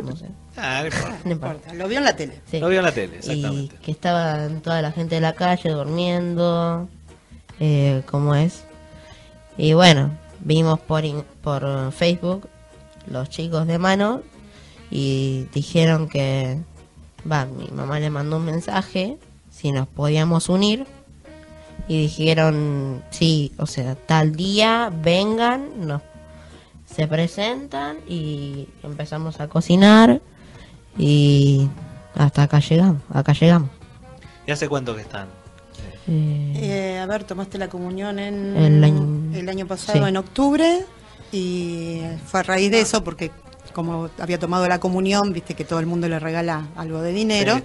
no 0.02 0.16
sé. 0.16 0.28
Ah, 0.56 0.82
no 1.26 1.32
importa. 1.32 1.72
No 1.72 1.74
No 1.74 1.84
Lo 1.84 1.88
vio 1.88 1.98
en 1.98 2.04
la 2.04 2.16
tele. 2.16 2.40
Sí. 2.50 2.58
Lo 2.58 2.70
vio 2.70 2.78
en 2.78 2.84
la 2.86 2.92
tele, 2.92 3.20
Y 3.22 3.68
que 3.68 3.90
estaban 3.90 4.62
toda 4.62 4.80
la 4.80 4.92
gente 4.92 5.16
de 5.16 5.20
la 5.20 5.34
calle 5.34 5.68
durmiendo, 5.68 6.88
eh, 7.60 8.02
como 8.10 8.34
es. 8.34 8.64
Y 9.58 9.74
bueno, 9.74 10.21
vimos 10.44 10.80
por, 10.80 11.04
por 11.42 11.92
Facebook 11.92 12.48
los 13.06 13.28
chicos 13.28 13.66
de 13.66 13.78
mano 13.78 14.22
y 14.90 15.46
dijeron 15.52 16.08
que, 16.08 16.58
va, 17.30 17.46
mi 17.46 17.68
mamá 17.68 17.98
le 18.00 18.10
mandó 18.10 18.36
un 18.36 18.44
mensaje 18.44 19.18
si 19.50 19.72
nos 19.72 19.88
podíamos 19.88 20.48
unir 20.48 20.86
y 21.88 22.02
dijeron, 22.02 23.02
sí, 23.10 23.52
o 23.58 23.66
sea, 23.66 23.94
tal 23.94 24.36
día 24.36 24.92
vengan, 25.02 25.86
nos 25.86 26.02
se 26.86 27.08
presentan 27.08 27.96
y 28.06 28.68
empezamos 28.82 29.40
a 29.40 29.48
cocinar 29.48 30.20
y 30.98 31.68
hasta 32.14 32.42
acá 32.42 32.60
llegamos, 32.60 33.02
acá 33.10 33.32
llegamos. 33.32 33.70
¿Y 34.46 34.50
hace 34.50 34.68
cuánto 34.68 34.94
que 34.94 35.02
están? 35.02 35.41
Eh, 36.08 36.52
Eh, 36.94 36.98
a 36.98 37.06
ver, 37.06 37.24
tomaste 37.24 37.58
la 37.58 37.68
comunión 37.68 38.18
en 38.18 38.56
El 38.56 38.82
año- 38.84 39.30
el 39.34 39.48
año 39.48 39.66
pasado, 39.66 40.02
sí. 40.02 40.08
en 40.08 40.16
octubre, 40.16 40.84
y 41.32 42.00
fue 42.26 42.40
a 42.40 42.42
raíz 42.42 42.70
de 42.70 42.80
eso, 42.80 43.02
porque 43.04 43.30
como 43.72 44.10
había 44.18 44.38
tomado 44.38 44.68
la 44.68 44.78
comunión, 44.80 45.32
viste 45.32 45.54
que 45.54 45.64
todo 45.64 45.78
el 45.80 45.86
mundo 45.86 46.08
le 46.08 46.18
regala 46.18 46.66
algo 46.76 47.00
de 47.00 47.12
dinero. 47.12 47.56
Sí. 47.56 47.62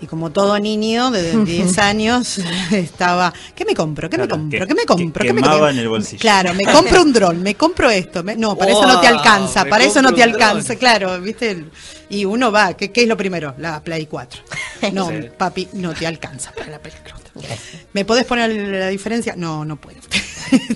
Y 0.00 0.06
como 0.08 0.30
todo 0.32 0.58
niño 0.58 1.12
de 1.12 1.36
10 1.44 1.78
años 1.78 2.38
estaba, 2.72 3.32
¿qué 3.54 3.64
me 3.64 3.72
compro? 3.74 4.10
¿Qué 4.10 4.18
me 4.18 4.26
compro? 4.26 4.58
que- 4.60 4.66
¿Qué 4.66 4.74
me 4.74 4.84
compro? 4.84 5.22
que 5.22 5.28
¿Qué 5.28 5.32
me 5.32 5.42
compro? 5.42 5.68
en 5.68 5.78
el 5.78 5.88
bolsillo. 5.88 6.18
Claro, 6.20 6.54
me 6.54 6.64
compro 6.64 7.02
un 7.02 7.12
dron, 7.12 7.40
me 7.40 7.54
compro 7.54 7.88
esto. 7.88 8.24
me- 8.24 8.34
no, 8.34 8.56
para 8.56 8.72
eso 8.72 8.84
no 8.86 9.00
te 9.00 9.06
alcanza, 9.06 9.64
para 9.66 9.84
eso 9.84 10.02
no 10.02 10.12
te 10.12 10.22
dron. 10.22 10.32
alcanza, 10.32 10.74
claro, 10.74 11.20
¿viste? 11.20 11.66
Y 12.10 12.24
uno 12.24 12.50
va, 12.50 12.74
¿qué, 12.74 12.90
qué 12.90 13.02
es 13.02 13.08
lo 13.08 13.16
primero? 13.16 13.54
La 13.58 13.80
Play 13.80 14.06
4. 14.06 14.42
No, 14.92 15.08
Sí. 15.08 15.14
papi, 15.38 15.68
no 15.74 15.94
te 15.94 16.04
alcanza 16.08 16.50
para 16.50 16.68
la 16.72 16.78
Play 16.80 16.94
4. 17.00 17.21
¿Me 17.92 18.04
podés 18.04 18.24
poner 18.24 18.50
la 18.50 18.88
diferencia? 18.88 19.34
No, 19.36 19.64
no 19.64 19.76
puedo. 19.76 19.98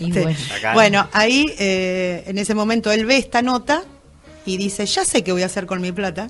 Y 0.01 0.09
Este, 0.17 0.37
bueno. 0.75 1.09
Ahí 1.13 1.45
eh, 1.59 2.25
en 2.27 2.39
ese 2.39 2.55
momento 2.55 2.91
él 2.93 3.05
ve 3.07 3.17
esta 3.19 3.43
nota 3.43 3.83
y 4.47 4.57
dice, 4.57 4.87
ya 4.87 5.05
sé 5.05 5.23
qué 5.23 5.33
voy 5.33 5.43
a 5.43 5.47
hacer 5.47 5.67
con 5.67 5.81
mi 5.81 5.93
plata. 5.93 6.29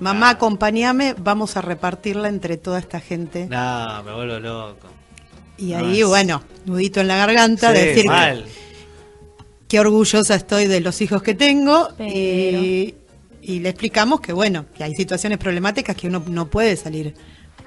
Mamá, 0.00 0.30
acompáñame, 0.30 1.14
vamos 1.18 1.56
a 1.56 1.60
repartirla 1.60 2.28
entre 2.28 2.56
toda 2.56 2.78
esta 2.78 3.00
gente. 3.00 3.46
No, 3.48 4.02
me 4.04 4.12
vuelvo 4.14 4.38
loco. 4.38 4.86
Y 5.56 5.72
No, 5.72 5.78
ahí, 5.78 6.00
es- 6.00 6.06
bueno, 6.06 6.42
nudito 6.66 7.00
en 7.00 7.08
la 7.08 7.16
garganta 7.16 7.72
de 7.72 7.86
decir 7.86 8.06
mal. 8.06 8.44
qué 9.66 9.80
orgullosa 9.80 10.34
estoy 10.36 10.66
de 10.68 10.80
los 10.80 11.00
hijos 11.00 11.22
que 11.22 11.34
tengo 11.34 11.88
Pero- 11.98 12.10
y, 12.14 12.94
y 13.42 13.58
le 13.60 13.68
explicamos 13.70 14.20
que 14.20 14.32
bueno, 14.32 14.66
que 14.76 14.84
hay 14.84 14.94
situaciones 14.94 15.38
problemáticas 15.38 15.96
que 15.96 16.06
uno 16.06 16.22
no 16.28 16.48
puede 16.48 16.76
salir 16.76 17.14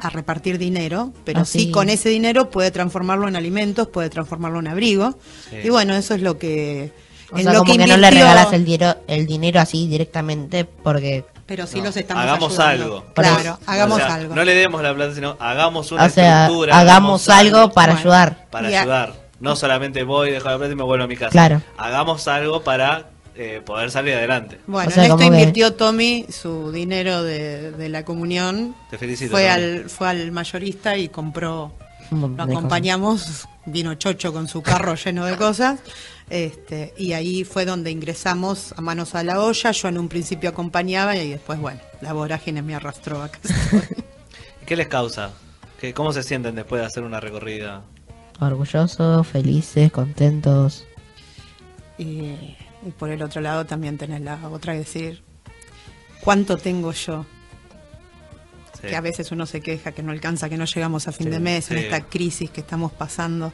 a 0.02 0.10
repartir 0.10 0.58
dinero, 0.58 1.14
pero 1.24 1.42
Así. 1.42 1.60
sí 1.60 1.72
con 1.72 1.90
ese 1.90 2.10
dinero 2.10 2.50
puede 2.50 2.72
transformarlo 2.72 3.28
en 3.28 3.36
alimentos, 3.36 3.88
puede 3.88 4.10
transformarlo 4.10 4.60
en 4.60 4.68
abrigo. 4.68 5.18
Sí. 5.50 5.58
Y 5.64 5.70
bueno, 5.70 5.96
eso 5.96 6.16
es 6.16 6.22
lo 6.22 6.38
que 6.38 6.92
o 7.32 7.38
en 7.38 7.44
sea, 7.44 7.54
lo 7.54 7.60
como 7.60 7.72
que, 7.78 7.88
no 7.88 7.96
le 7.98 8.12
regalas 8.12 8.52
el 8.54 8.66
dinero, 8.66 8.96
el 9.08 9.26
dinero 9.26 9.60
así 9.62 9.88
directamente 9.88 10.66
porque, 10.66 11.24
pero 11.46 11.66
sí 11.68 11.78
No, 11.80 11.86
los 11.86 11.98
estamos 11.98 12.24
hagamos 12.24 12.60
ayudando. 12.60 12.98
algo. 12.98 13.14
Claro, 13.14 13.60
hagamos 13.68 13.98
O 14.00 14.02
sea, 14.06 14.16
algo. 14.16 14.36
No 14.36 14.44
le 14.44 14.54
demos 14.56 14.82
la 14.82 14.94
plata, 14.94 15.14
sino 15.16 15.38
hagamos 15.40 15.92
una 15.92 16.06
o 16.06 16.10
sea, 16.10 16.42
estructura. 16.44 16.78
hagamos 16.80 17.30
algo 17.30 17.72
para 17.72 17.94
Bueno. 17.94 18.00
ayudar. 18.12 18.48
para 18.52 18.68
ayudar. 18.68 19.14
No 19.40 19.56
solamente 19.56 20.04
voy, 20.04 20.30
dejo 20.32 20.50
la 20.50 20.58
plata 20.58 20.74
y 20.74 20.76
me 20.76 20.84
vuelvo 20.84 21.06
a 21.06 21.08
mi 21.08 21.16
casa. 21.16 21.32
Claro. 21.32 21.62
Hagamos 21.78 22.28
algo 22.28 22.64
para 22.64 23.11
eh, 23.44 23.60
poder 23.60 23.90
salir 23.90 24.14
adelante. 24.14 24.60
Bueno, 24.68 24.88
O 24.88 24.92
sea, 24.92 25.06
en 25.06 25.12
esto 25.14 25.24
invirtió 25.24 25.74
Tommy 25.74 26.28
su 26.30 26.72
dinero 26.72 27.24
de, 27.24 27.72
de 27.72 27.90
la 27.90 28.06
comunión. 28.06 28.76
Te 28.92 29.00
felicito. 29.00 29.32
Fue 29.32 29.48
Tommy. 29.48 29.54
al, 29.54 29.90
fue 29.90 30.10
al 30.10 30.32
mayorista 30.32 30.96
y 30.96 31.10
compró, 31.10 31.74
lo 32.12 32.30
cosas. 32.30 32.40
acompañamos, 32.40 33.48
vino 33.66 33.96
Chocho 33.96 34.32
con 34.32 34.48
su 34.48 34.62
carro 34.62 34.94
lleno 34.94 35.26
de 35.26 35.38
cosas. 35.38 35.80
Este, 36.30 36.94
y 36.98 37.14
ahí 37.14 37.44
fue 37.44 37.66
donde 37.66 37.90
ingresamos 37.90 38.76
a 38.78 38.82
manos 38.82 39.16
a 39.16 39.24
la 39.24 39.42
olla. 39.42 39.72
Yo 39.72 39.88
en 39.88 39.98
un 39.98 40.08
principio 40.08 40.52
acompañaba 40.52 41.16
y 41.16 41.32
después, 41.32 41.60
bueno, 41.60 41.82
la 42.02 42.14
vorágine 42.14 42.62
me 42.62 42.76
arrastró 42.76 43.24
acá. 43.24 43.40
¿Qué 44.68 44.76
les 44.76 44.88
causa? 44.88 45.32
¿Qué, 45.80 45.96
¿Cómo 45.96 46.14
se 46.14 46.22
sienten 46.22 46.54
después 46.54 46.80
de 46.80 46.86
hacer 46.86 47.02
una 47.02 47.20
recorrida? 47.20 47.82
Orgullosos, 48.40 49.26
felices, 49.26 49.92
contentos. 49.92 50.86
y, 51.98 52.56
y 52.86 52.92
por 52.92 53.10
el 53.10 53.22
otro 53.22 53.42
lado 53.42 53.66
también 53.66 53.98
tenés 53.98 54.22
la 54.22 54.40
otra 54.50 54.74
que 54.74 54.80
decir, 54.80 55.24
¿cuánto 56.22 56.58
tengo 56.58 56.92
yo? 56.92 57.26
Sí. 58.82 58.88
que 58.88 58.96
a 58.96 59.02
veces 59.02 59.32
uno 59.32 59.46
se 59.46 59.62
queja 59.62 59.92
que 59.92 60.02
no 60.02 60.12
alcanza, 60.12 60.50
que 60.50 60.58
no 60.58 60.66
llegamos 60.66 61.08
a 61.08 61.12
fin 61.12 61.28
Sí, 61.28 61.32
de 61.32 61.40
mes 61.40 61.70
en 61.70 61.78
esta 61.78 62.02
crisis 62.02 62.50
que 62.50 62.62
estamos 62.62 62.92
pasando. 62.92 63.54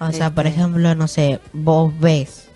O 0.00 0.10
sea, 0.10 0.34
por 0.34 0.46
Este- 0.48 0.58
ejemplo, 0.58 0.94
no 0.96 1.06
sé, 1.06 1.38
vos 1.52 1.92
ves 2.00 2.48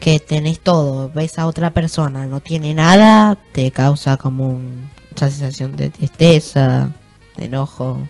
que 0.00 0.20
tenés 0.20 0.60
todo, 0.60 1.08
ves 1.08 1.38
a 1.38 1.46
otra 1.46 1.70
persona, 1.70 2.26
no 2.26 2.40
tiene 2.40 2.74
nada, 2.74 3.38
te 3.52 3.70
causa 3.70 4.18
como 4.18 4.48
un- 4.50 4.90
una 5.18 5.30
sensación 5.30 5.76
de 5.76 5.88
tristeza, 5.88 6.90
de 7.38 7.46
enojo, 7.46 8.06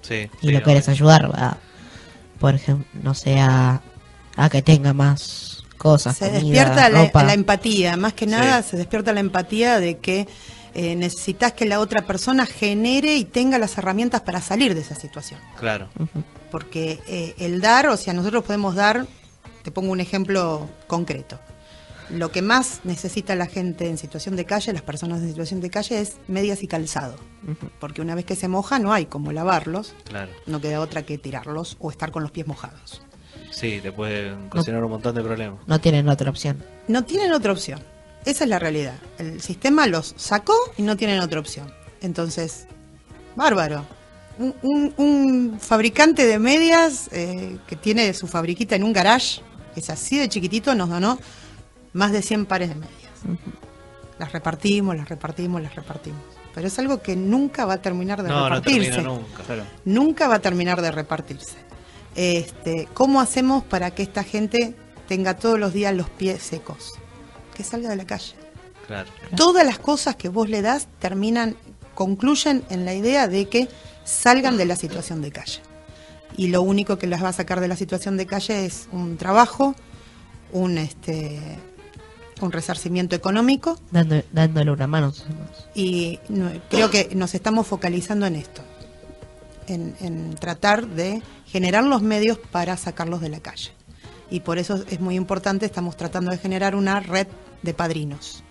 Sí, 0.00 0.28
y 0.40 0.46
sí, 0.48 0.52
lo 0.52 0.60
querés 0.64 0.86
obvio. 0.88 0.92
ayudar, 0.94 1.30
a, 1.34 1.56
por 2.40 2.56
ejemplo, 2.56 2.84
no 3.00 3.14
sé, 3.14 3.38
a, 3.38 3.80
a 4.36 4.50
que 4.50 4.60
tenga 4.60 4.92
más 4.92 5.51
cosas, 5.82 6.16
se 6.16 6.26
comida, 6.26 6.40
despierta 6.40 6.88
la, 6.88 7.04
ropa. 7.04 7.24
la 7.24 7.34
empatía, 7.34 7.96
más 7.96 8.12
que 8.14 8.24
Sí. 8.26 8.30
nada 8.30 8.62
se 8.62 8.76
despierta 8.76 9.12
la 9.12 9.20
empatía 9.20 9.80
de 9.80 9.98
que 9.98 10.28
eh, 10.74 10.96
necesitas 10.96 11.52
que 11.52 11.66
la 11.66 11.80
otra 11.80 12.06
persona 12.06 12.46
genere 12.46 13.16
y 13.16 13.24
tenga 13.24 13.58
las 13.58 13.76
herramientas 13.76 14.22
para 14.22 14.40
salir 14.40 14.74
de 14.74 14.80
esa 14.80 14.94
situación. 14.94 15.38
Claro. 15.58 15.88
Porque 16.50 17.00
eh, 17.08 17.34
el 17.38 17.60
dar, 17.60 17.88
o 17.88 17.96
sea, 17.96 18.14
nosotros 18.14 18.44
podemos 18.44 18.74
dar, 18.74 19.06
te 19.62 19.70
pongo 19.70 19.92
un 19.92 20.00
ejemplo 20.00 20.68
concreto. 20.86 21.38
Lo 22.10 22.30
que 22.30 22.42
más 22.42 22.80
necesita 22.84 23.34
la 23.34 23.46
gente 23.46 23.88
en 23.88 23.96
situación 23.98 24.36
de 24.36 24.44
calle, 24.44 24.72
las 24.72 24.82
personas 24.82 25.20
en 25.22 25.28
situación 25.28 25.60
de 25.60 25.70
calle, 25.70 26.00
es 26.00 26.16
medias 26.28 26.62
y 26.62 26.66
calzado. 26.68 27.16
Porque 27.80 28.00
una 28.02 28.14
vez 28.14 28.24
que 28.24 28.36
se 28.36 28.48
moja 28.48 28.78
no 28.78 28.92
hay 28.92 29.06
como 29.06 29.32
lavarlos, 29.32 29.94
Claro. 30.04 30.30
no 30.46 30.60
queda 30.60 30.80
otra 30.80 31.02
que 31.04 31.16
tirarlos 31.18 31.76
o 31.80 31.90
estar 31.90 32.10
con 32.12 32.22
los 32.22 32.30
pies 32.32 32.46
mojados. 32.46 33.02
Sí, 33.52 33.80
te 33.80 33.92
pueden 33.92 34.48
cocinar 34.48 34.82
un 34.82 34.90
montón 34.90 35.14
de 35.14 35.22
problemas. 35.22 35.60
No 35.66 35.80
tienen 35.80 36.08
otra 36.08 36.30
opción. 36.30 36.62
No 36.88 37.04
tienen 37.04 37.32
otra 37.32 37.52
opción. 37.52 37.80
Esa 38.24 38.44
es 38.44 38.50
la 38.50 38.58
realidad. 38.58 38.94
El 39.18 39.40
sistema 39.40 39.86
los 39.86 40.14
sacó 40.16 40.54
y 40.76 40.82
no 40.82 40.96
tienen 40.96 41.20
otra 41.20 41.38
opción. 41.38 41.72
Entonces, 42.00 42.66
bárbaro. 43.36 43.84
Un, 44.38 44.54
un- 44.62 44.94
un 44.96 45.60
fabricante 45.60 46.26
de 46.26 46.38
medias 46.38 47.08
eh, 47.12 47.58
que 47.66 47.76
tiene 47.76 48.12
su 48.14 48.26
fabriquita 48.26 48.74
en 48.74 48.84
un 48.84 48.92
garage, 48.92 49.42
que 49.74 49.80
es 49.80 49.90
así 49.90 50.18
de 50.18 50.28
chiquitito, 50.28 50.74
nos 50.74 50.88
donó 50.88 51.18
más 51.92 52.10
de 52.12 52.22
100 52.22 52.46
pares 52.46 52.70
de 52.70 52.74
medias. 52.76 53.38
Las 54.18 54.32
repartimos, 54.32 54.96
las 54.96 55.08
repartimos, 55.08 55.60
las 55.62 55.74
repartimos. 55.74 56.20
Pero 56.54 56.66
es 56.68 56.78
algo 56.78 57.02
que 57.02 57.16
nunca 57.16 57.64
va 57.66 57.74
a 57.74 57.82
terminar 57.82 58.22
de 58.22 58.28
No, 58.28 58.40
no 58.40 58.48
repartirse 58.56 58.90
termina 58.90 59.08
nunca. 59.14 59.42
Claro. 59.42 59.64
nunca 59.84 60.28
va 60.28 60.36
a 60.36 60.38
terminar 60.40 60.80
de 60.82 60.90
repartirse. 60.92 61.56
Este, 62.14 62.88
¿Cómo 62.94 63.20
hacemos 63.20 63.64
para 63.64 63.90
que 63.92 64.02
esta 64.02 64.22
gente 64.24 64.74
tenga 65.08 65.36
todos 65.36 65.58
los 65.58 65.72
días 65.72 65.94
los 65.94 66.10
pies 66.10 66.42
secos? 66.42 66.92
Que 67.54 67.64
salga 67.64 67.88
de 67.88 67.96
la 67.96 68.06
calle. 68.06 68.34
Claro. 68.86 69.08
Todas 69.36 69.64
las 69.64 69.78
cosas 69.78 70.16
que 70.16 70.28
vos 70.28 70.48
le 70.48 70.60
das 70.62 70.88
terminan, 70.98 71.56
concluyen 71.94 72.64
en 72.70 72.84
la 72.84 72.94
idea 72.94 73.28
de 73.28 73.48
que 73.48 73.68
salgan 74.04 74.56
de 74.56 74.64
la 74.66 74.76
situación 74.76 75.22
de 75.22 75.30
calle. 75.32 75.60
Y 76.36 76.48
lo 76.48 76.62
único 76.62 76.98
que 76.98 77.06
las 77.06 77.22
va 77.22 77.28
a 77.28 77.32
sacar 77.32 77.60
de 77.60 77.68
la 77.68 77.76
situación 77.76 78.16
de 78.16 78.26
calle 78.26 78.64
es 78.66 78.88
un 78.92 79.16
trabajo, 79.16 79.74
un 80.52 80.78
este 80.78 81.38
un 82.40 82.50
resarcimiento 82.50 83.14
económico 83.14 83.78
Dando- 83.92 84.24
dándole 84.32 84.72
una 84.72 84.88
mano. 84.88 85.12
y 85.76 86.18
no- 86.28 86.50
creo 86.68 86.90
que 86.90 87.10
nos 87.14 87.36
estamos 87.36 87.68
focalizando 87.68 88.26
en 88.26 88.34
esto, 88.34 88.62
en, 89.68 89.94
en 90.00 90.34
tratar 90.34 90.88
de 90.88 91.22
generar 91.52 91.84
los 91.84 92.02
medios 92.02 92.38
para 92.38 92.76
sacarlos 92.76 93.20
de 93.20 93.28
la 93.28 93.40
calle. 93.40 93.70
Y 94.30 94.40
por 94.40 94.56
eso 94.58 94.82
es 94.90 94.98
muy 95.00 95.14
importante, 95.16 95.66
estamos 95.66 95.96
tratando 95.96 96.30
de 96.30 96.38
generar 96.38 96.74
una 96.74 96.98
red 97.00 97.26
de 97.62 97.74
padrinos. 97.74 98.42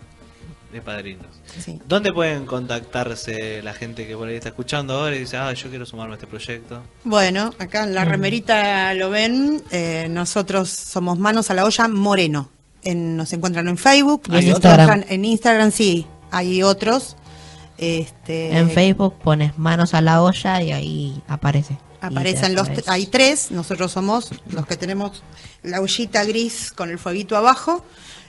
De 0.71 0.79
padrinos. 0.81 1.25
Sí. 1.59 1.81
¿Dónde 1.87 2.13
pueden 2.13 2.45
contactarse 2.45 3.61
la 3.63 3.73
gente 3.73 4.07
que 4.07 4.15
por 4.15 4.27
ahí 4.29 4.35
está 4.35 4.49
escuchando 4.49 4.93
ahora 4.93 5.15
y 5.15 5.19
dice, 5.19 5.35
ah, 5.37 5.51
yo 5.51 5.69
quiero 5.69 5.85
sumarme 5.85 6.13
a 6.13 6.15
este 6.15 6.27
proyecto? 6.27 6.81
Bueno, 7.03 7.53
acá 7.59 7.83
en 7.83 7.93
la 7.93 8.05
remerita 8.05 8.93
lo 8.93 9.09
ven, 9.09 9.61
eh, 9.71 10.07
nosotros 10.09 10.69
somos 10.69 11.17
Manos 11.19 11.49
a 11.49 11.55
la 11.55 11.65
Olla 11.65 11.87
Moreno. 11.89 12.49
En- 12.83 13.17
nos 13.17 13.33
encuentran 13.33 13.67
en 13.67 13.77
Facebook, 13.77 14.23
Y 14.27 14.29
en 14.29 14.35
nos 14.35 14.43
Instagram. 14.45 14.81
encuentran 14.89 15.13
en 15.13 15.25
Instagram 15.25 15.71
sí, 15.71 16.07
hay 16.31 16.63
otros. 16.63 17.17
Este, 17.77 18.55
En 18.57 18.69
Facebook 18.69 19.15
pones 19.23 19.57
manos 19.57 19.93
a 19.95 20.01
la 20.01 20.21
olla 20.21 20.61
y 20.61 20.71
ahí 20.71 21.23
aparece. 21.27 21.77
Aparecen 22.01 22.55
los, 22.55 22.67
hay 22.87 23.05
tres, 23.05 23.51
nosotros 23.51 23.91
somos 23.91 24.29
los 24.49 24.65
que 24.65 24.75
tenemos 24.75 25.23
la 25.63 25.79
ollita 25.81 26.23
gris 26.25 26.71
con 26.71 26.89
el 26.89 26.97
fueguito 26.99 27.37
abajo, 27.37 27.85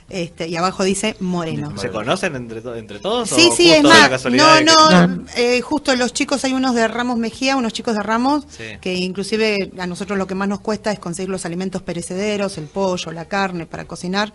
este, 0.09 0.47
y 0.47 0.55
abajo 0.57 0.83
dice 0.83 1.15
moreno. 1.21 1.75
¿Se 1.77 1.89
conocen 1.89 2.35
entre, 2.35 2.61
to- 2.61 2.75
entre 2.75 2.99
todos? 2.99 3.29
Sí, 3.29 3.49
o 3.51 3.55
sí, 3.55 3.71
es 3.71 3.81
más, 3.83 4.25
no, 4.25 4.61
no, 4.61 5.07
No. 5.07 5.25
eh, 5.35 5.61
justo 5.61 5.95
los 5.95 6.13
chicos, 6.13 6.43
hay 6.43 6.53
unos 6.53 6.75
de 6.75 6.87
Ramos 6.87 7.17
Mejía, 7.17 7.55
unos 7.55 7.73
chicos 7.73 7.95
de 7.95 8.03
Ramos, 8.03 8.45
Sí. 8.49 8.63
que 8.79 8.93
inclusive 8.93 9.71
a 9.79 9.87
nosotros 9.87 10.19
lo 10.19 10.27
que 10.27 10.35
más 10.35 10.47
nos 10.47 10.59
cuesta 10.59 10.91
es 10.91 10.99
conseguir 10.99 11.29
los 11.29 11.45
alimentos 11.45 11.81
perecederos, 11.81 12.57
el 12.59 12.65
pollo, 12.65 13.11
la 13.11 13.25
carne 13.25 13.65
para 13.65 13.85
cocinar, 13.85 14.33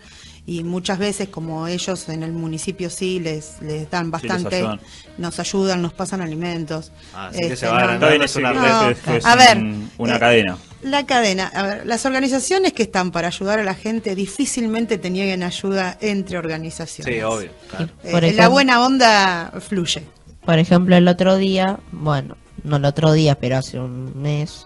y 0.49 0.63
muchas 0.63 0.97
veces 0.97 1.29
como 1.29 1.67
ellos 1.67 2.09
en 2.09 2.23
el 2.23 2.31
municipio 2.33 2.89
sí 2.89 3.19
les, 3.19 3.61
les 3.61 3.89
dan 3.91 4.05
les 4.05 4.11
bastante, 4.11 4.55
ayudan. 4.57 4.79
nos 5.17 5.39
ayudan, 5.39 5.81
nos 5.81 5.93
pasan 5.93 6.21
alimentos. 6.21 6.91
Ah, 7.13 7.29
sí 7.31 7.39
que 7.39 7.43
Este, 7.45 7.55
se 7.57 7.65
va 7.67 7.73
no, 7.73 7.77
agrandando. 7.79 8.05
Está 8.05 8.09
bien, 8.09 8.21
es 8.23 8.31
ese 8.31 8.39
una 8.39 8.51
que- 8.53 8.59
red. 8.89 8.95
que- 8.97 9.01
que 9.11 9.17
es 9.17 9.25
A 9.25 9.35
ver, 9.35 9.57
un- 9.57 9.91
una 9.99 10.15
eh, 10.15 10.19
cadena. 10.19 10.57
La 10.81 11.05
cadena, 11.05 11.47
a 11.53 11.63
ver, 11.63 11.85
las 11.85 12.05
organizaciones 12.05 12.73
que 12.73 12.83
están 12.83 13.11
para 13.11 13.27
ayudar 13.27 13.59
a 13.59 13.63
la 13.63 13.75
gente 13.75 14.15
difícilmente 14.15 14.97
te 14.97 15.09
nieguen 15.09 15.43
ayuda 15.43 15.97
entre 16.01 16.37
organizaciones. 16.37 17.13
Sí, 17.13 17.21
obvio. 17.21 17.51
claro. 17.69 17.85
Eh, 18.03 18.11
Por 18.11 18.21
la 18.21 18.27
ejemplo- 18.29 18.49
buena 18.51 18.83
onda 18.85 19.51
fluye. 19.59 20.03
Por 20.45 20.57
ejemplo, 20.57 20.95
el 20.95 21.07
otro 21.07 21.35
día, 21.35 21.79
bueno, 21.91 22.37
no 22.63 22.77
el 22.77 22.85
otro 22.85 23.11
día, 23.11 23.35
pero 23.35 23.57
hace 23.57 23.77
un 23.79 24.19
mes, 24.21 24.65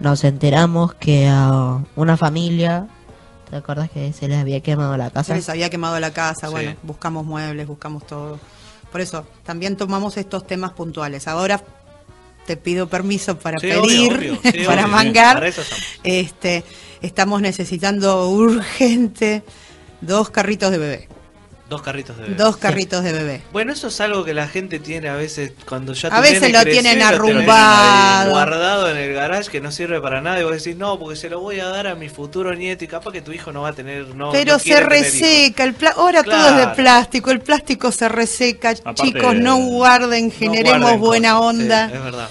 nos 0.00 0.24
enteramos 0.24 0.94
que 0.94 1.28
a 1.28 1.78
una 1.96 2.16
familia, 2.16 2.86
¿te 3.50 3.56
acuerdas 3.56 3.90
que 3.90 4.12
se 4.12 4.28
les 4.28 4.38
había 4.38 4.60
quemado 4.60 4.96
la 4.96 5.08
Se 5.08 5.12
casa? 5.12 5.34
les 5.34 5.48
había 5.48 5.68
quemado 5.70 5.98
la 6.00 6.12
casa, 6.12 6.46
Sí. 6.46 6.52
bueno, 6.52 6.76
buscamos 6.82 7.24
muebles, 7.26 7.66
buscamos 7.66 8.06
todo. 8.06 8.38
Por 8.92 9.00
eso, 9.00 9.26
también 9.44 9.76
tomamos 9.76 10.16
estos 10.16 10.46
temas 10.46 10.72
puntuales. 10.72 11.28
Ahora 11.28 11.62
te 12.46 12.56
pido 12.56 12.88
permiso 12.88 13.38
para 13.38 13.58
Sí, 13.60 13.68
pedir, 13.68 14.12
obvio, 14.12 14.32
obvio. 14.34 14.52
Sí, 14.52 14.60
para 14.66 14.82
obvio. 14.84 14.96
mangar. 14.96 15.34
Para 15.34 15.48
eso 15.48 15.60
estamos. 15.62 15.84
Este, 16.02 16.64
estamos 17.02 17.40
necesitando 17.40 18.28
urgente 18.30 19.42
dos 20.00 20.30
carritos 20.30 20.70
de 20.70 20.78
bebé. 20.78 21.08
Dos 21.70 21.82
carritos 21.82 22.16
de 22.16 22.24
bebé. 22.24 22.34
Dos 22.34 22.56
carritos 22.56 23.04
de 23.04 23.12
bebé. 23.12 23.42
Bueno, 23.52 23.72
eso 23.72 23.86
es 23.88 24.00
algo 24.00 24.24
que 24.24 24.34
la 24.34 24.48
gente 24.48 24.78
tiene 24.80 25.08
a 25.08 25.14
veces 25.14 25.52
cuando 25.66 25.92
ya 25.94 26.08
A 26.08 26.20
veces 26.20 26.52
lo 26.52 26.62
tienen 26.64 26.98
y 26.98 27.00
lo 27.00 27.22
tienen 27.22 27.48
arrumbado. 27.48 28.30
Guardado 28.32 28.90
en 28.90 28.96
el 28.96 29.14
garage 29.14 29.50
que 29.50 29.60
no 29.60 29.70
sirve 29.70 30.00
para 30.00 30.20
nada 30.20 30.40
y 30.40 30.44
vos 30.44 30.52
decís, 30.52 30.76
no, 30.76 30.98
porque 30.98 31.16
se 31.16 31.30
lo 31.30 31.40
voy 31.40 31.60
a 31.60 31.66
dar 31.68 31.86
a 31.86 31.94
mi 31.94 32.08
futuro 32.08 32.54
nieto 32.54 32.84
y 32.84 32.88
capaz 32.88 33.12
que 33.12 33.22
tu 33.22 33.32
hijo 33.32 33.52
no 33.52 33.62
va 33.62 33.68
a 33.68 33.72
tener, 33.72 34.08
no 34.14 34.32
Pero 34.32 34.54
no 34.54 34.58
se 34.58 34.80
reseca, 34.80 35.64
el 35.64 35.74
pla- 35.74 35.94
ahora 35.96 36.22
todo 36.24 36.48
es 36.48 36.56
de 36.56 36.66
plástico, 36.74 37.30
el 37.30 37.40
plástico 37.40 37.92
se 37.92 38.08
reseca, 38.08 38.70
Aparte, 38.70 39.02
chicos, 39.02 39.34
no 39.36 39.56
guarden, 39.58 40.26
No 40.26 40.32
generemos 40.32 40.80
guarden 40.82 41.00
buena 41.00 41.32
cosas. 41.34 41.46
onda. 41.54 41.88
Sí, 41.88 41.94
es 41.94 42.02
verdad. 42.04 42.28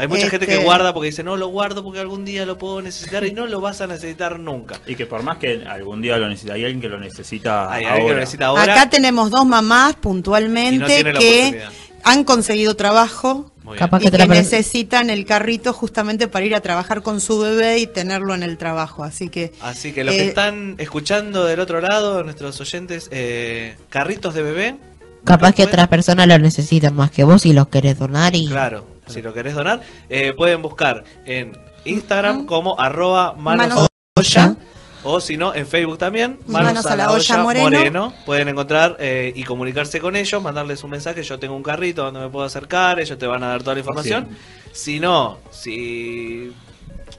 Hay 0.00 0.08
mucha 0.08 0.28
gente 0.30 0.46
que 0.46 0.52
Este- 0.54 0.64
guarda 0.64 0.92
porque 0.94 1.06
dice, 1.10 1.22
no, 1.22 1.36
lo 1.36 1.48
guardo 1.48 1.82
porque 1.84 2.00
algún 2.00 2.24
día 2.24 2.46
lo 2.46 2.58
puedo 2.58 2.80
necesitar 2.82 3.24
y 3.24 3.32
no 3.32 3.46
lo 3.46 3.60
vas 3.60 3.80
a 3.80 3.86
necesitar 3.86 4.38
nunca. 4.40 4.80
Y 4.86 4.94
que 4.94 5.06
por 5.06 5.22
más 5.22 5.38
que 5.38 5.64
algún 5.68 6.00
día 6.02 6.16
lo 6.16 6.28
necesita, 6.28 6.54
hay 6.54 6.64
alguien 6.64 6.80
que 6.80 6.88
lo 6.88 6.98
necesita 6.98 7.72
Hay 7.72 7.84
ahora. 7.84 7.90
alguien 7.94 8.08
que 8.08 8.14
lo 8.14 8.20
necesita 8.20 8.46
ahora. 8.46 8.72
Acá 8.72 8.90
tenemos 8.90 9.30
dos 9.30 9.46
mamás 9.46 9.94
no 9.94 10.00
puntualmente 10.00 11.04
que 11.18 11.62
han 12.02 12.24
conseguido 12.24 12.74
trabajo. 12.76 13.52
Capaz 13.78 14.00
y 14.00 14.04
que 14.06 14.10
te 14.10 14.16
que 14.16 14.22
la 14.24 14.26
pre- 14.26 14.38
necesitan 14.38 15.10
el 15.10 15.24
carrito 15.24 15.72
justamente 15.72 16.26
para 16.26 16.44
ir 16.44 16.54
a 16.56 16.60
trabajar 16.60 17.02
con 17.02 17.20
su 17.20 17.38
bebé 17.38 17.78
y 17.78 17.86
tenerlo 17.86 18.34
en 18.34 18.42
el 18.42 18.56
trabajo. 18.58 19.04
Así 19.04 19.28
que 19.28 19.52
Así 19.60 19.92
que 19.92 20.02
los 20.02 20.12
Eh, 20.14 20.18
que 20.18 20.24
están 20.28 20.74
escuchando 20.78 21.44
del 21.44 21.60
otro 21.60 21.80
lado, 21.80 22.24
nuestros 22.24 22.60
oyentes, 22.60 23.08
eh, 23.12 23.76
carritos 23.88 24.34
de 24.34 24.42
bebé. 24.42 24.76
Capaz 25.24 25.54
que 25.54 25.62
otras 25.64 25.86
personas 25.88 26.26
lo 26.26 26.36
necesitan 26.38 26.96
más 26.96 27.10
que 27.12 27.22
vos 27.22 27.46
y 27.46 27.52
los 27.52 27.68
querés 27.68 27.96
donar 27.98 28.34
y... 28.34 28.48
Claro, 28.48 28.86
si 29.10 29.22
lo 29.22 29.32
querés 29.34 29.54
donar, 29.54 29.80
eh, 30.08 30.32
pueden 30.36 30.62
buscar 30.62 31.04
en 31.24 31.56
Instagram 31.84 32.46
como 32.46 32.78
arroba 32.80 33.32
manos, 33.34 33.68
Manos 33.68 34.56
o 35.02 35.18
si 35.18 35.38
no, 35.38 35.54
en 35.54 35.66
Facebook 35.66 35.96
también, 35.96 36.38
Manos 36.46 36.84
a 36.84 36.94
la 36.94 37.10
olla 37.10 37.38
Moreno. 37.38 38.12
Pueden 38.26 38.48
encontrar 38.48 38.96
eh, 39.00 39.32
y 39.34 39.44
comunicarse 39.44 39.98
con 39.98 40.14
ellos, 40.14 40.42
mandarles 40.42 40.84
un 40.84 40.90
mensaje, 40.90 41.22
yo 41.22 41.38
tengo 41.38 41.56
un 41.56 41.62
carrito 41.62 42.04
donde 42.04 42.20
me 42.20 42.28
puedo 42.28 42.44
acercar, 42.44 43.00
ellos 43.00 43.18
te 43.18 43.26
van 43.26 43.42
a 43.42 43.48
dar 43.48 43.62
toda 43.62 43.74
la 43.74 43.80
información. 43.80 44.28
Si 44.72 45.00
no, 45.00 45.38
si 45.50 46.52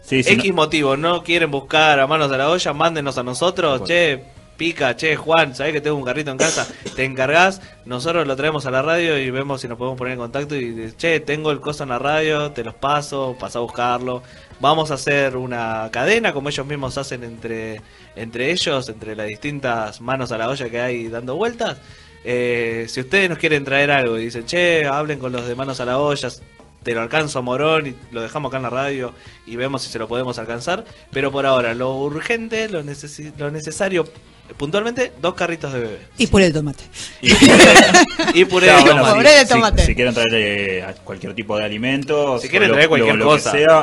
Sí, 0.04 0.20
X 0.20 0.50
no- 0.50 0.54
motivo 0.56 0.96
no 0.98 1.24
quieren 1.24 1.50
buscar 1.52 2.00
a 2.00 2.06
manos 2.08 2.32
a 2.32 2.38
la 2.38 2.50
olla, 2.50 2.74
mándenos 2.74 3.18
a 3.18 3.24
nosotros, 3.24 3.80
Bueno. 3.80 3.86
che, 3.88 4.24
pica, 4.62 4.96
che, 4.96 5.16
Juan, 5.16 5.56
sabés 5.56 5.74
que 5.74 5.82
tengo 5.82 5.98
un 5.98 6.06
carrito 6.06 6.30
en 6.30 6.38
casa, 6.38 6.68
te 6.96 7.04
encargás, 7.04 7.64
nosotros 7.84 8.28
lo 8.28 8.36
traemos 8.36 8.64
a 8.68 8.70
la 8.70 8.84
radio 8.84 9.18
y 9.18 9.32
vemos 9.32 9.60
si 9.60 9.68
nos 9.68 9.76
podemos 9.76 9.98
poner 9.98 10.14
en 10.14 10.20
contacto 10.20 10.56
y 10.56 10.94
che, 10.98 11.20
tengo 11.20 11.50
el 11.50 11.60
coso 11.60 11.82
en 11.82 11.90
la 11.90 11.98
radio, 11.98 12.52
te 12.52 12.64
los 12.64 12.76
paso, 12.76 13.36
pasa 13.40 13.58
a 13.58 13.64
buscarlo. 13.64 14.22
Vamos 14.60 14.92
a 14.92 14.94
hacer 14.94 15.36
una 15.36 15.90
cadena 15.92 16.32
como 16.32 16.50
ellos 16.50 16.68
mismos 16.68 16.96
hacen 17.00 17.24
entre, 17.24 17.82
entre 18.16 18.52
ellos, 18.52 18.88
entre 18.90 19.16
las 19.16 19.26
distintas 19.26 20.00
manos 20.00 20.32
a 20.32 20.38
la 20.38 20.48
olla 20.48 20.70
que 20.70 20.80
hay 20.80 21.08
dando 21.08 21.36
vueltas. 21.38 21.80
Eh, 22.24 22.86
si 22.88 23.00
ustedes 23.00 23.32
nos 23.32 23.40
quieren 23.40 23.66
traer 23.66 23.90
algo 23.90 24.20
y 24.20 24.26
dicen, 24.26 24.46
che, 24.46 24.86
hablen 24.86 25.18
con 25.18 25.32
los 25.32 25.48
de 25.48 25.56
manos 25.56 25.80
a 25.80 25.86
la 25.86 25.98
olla, 25.98 26.30
te 26.84 26.94
lo 26.94 27.02
alcanzo 27.02 27.42
Morón 27.42 27.88
y 27.88 27.96
lo 28.12 28.22
dejamos 28.22 28.50
acá 28.50 28.58
en 28.58 28.64
la 28.64 28.70
radio 28.70 29.14
y 29.46 29.56
vemos 29.56 29.84
si 29.84 29.90
se 29.90 30.00
lo 30.00 30.08
podemos 30.08 30.38
alcanzar. 30.38 30.86
Pero 31.12 31.32
por 31.32 31.48
ahora, 31.48 31.74
lo 31.74 31.96
urgente, 31.96 32.70
lo, 32.70 32.84
necesi- 32.84 33.34
lo 33.38 33.50
necesario, 33.50 34.06
puntualmente, 34.58 35.12
dos 35.22 35.34
carritos 35.34 35.72
de 35.74 35.80
bebé. 35.80 36.00
y 36.18 36.28
puré 36.28 36.46
de 36.46 36.54
tomate. 36.54 36.84
y- 37.22 37.32
Y 38.42 38.46
puré 38.46 38.68
Claro, 38.68 38.80
de 38.80 38.84
bueno, 38.86 39.02
tomate. 39.02 39.18
Puré 39.18 39.32
de 39.32 39.42
si- 39.42 39.48
tomate. 39.50 39.86
Si, 39.86 39.96
quieren 39.96 40.14
traer 40.14 40.30
eh, 40.34 40.86
cualquier 41.04 41.34
tipo 41.36 41.58
de 41.58 41.64
alimentos, 41.66 42.42
Si 42.42 42.50
quieren 42.50 42.72
traer 42.72 42.88
cualquier 42.90 43.16
lo, 43.16 43.26
cosa. 43.26 43.52
que 43.52 43.58
sea, 43.60 43.76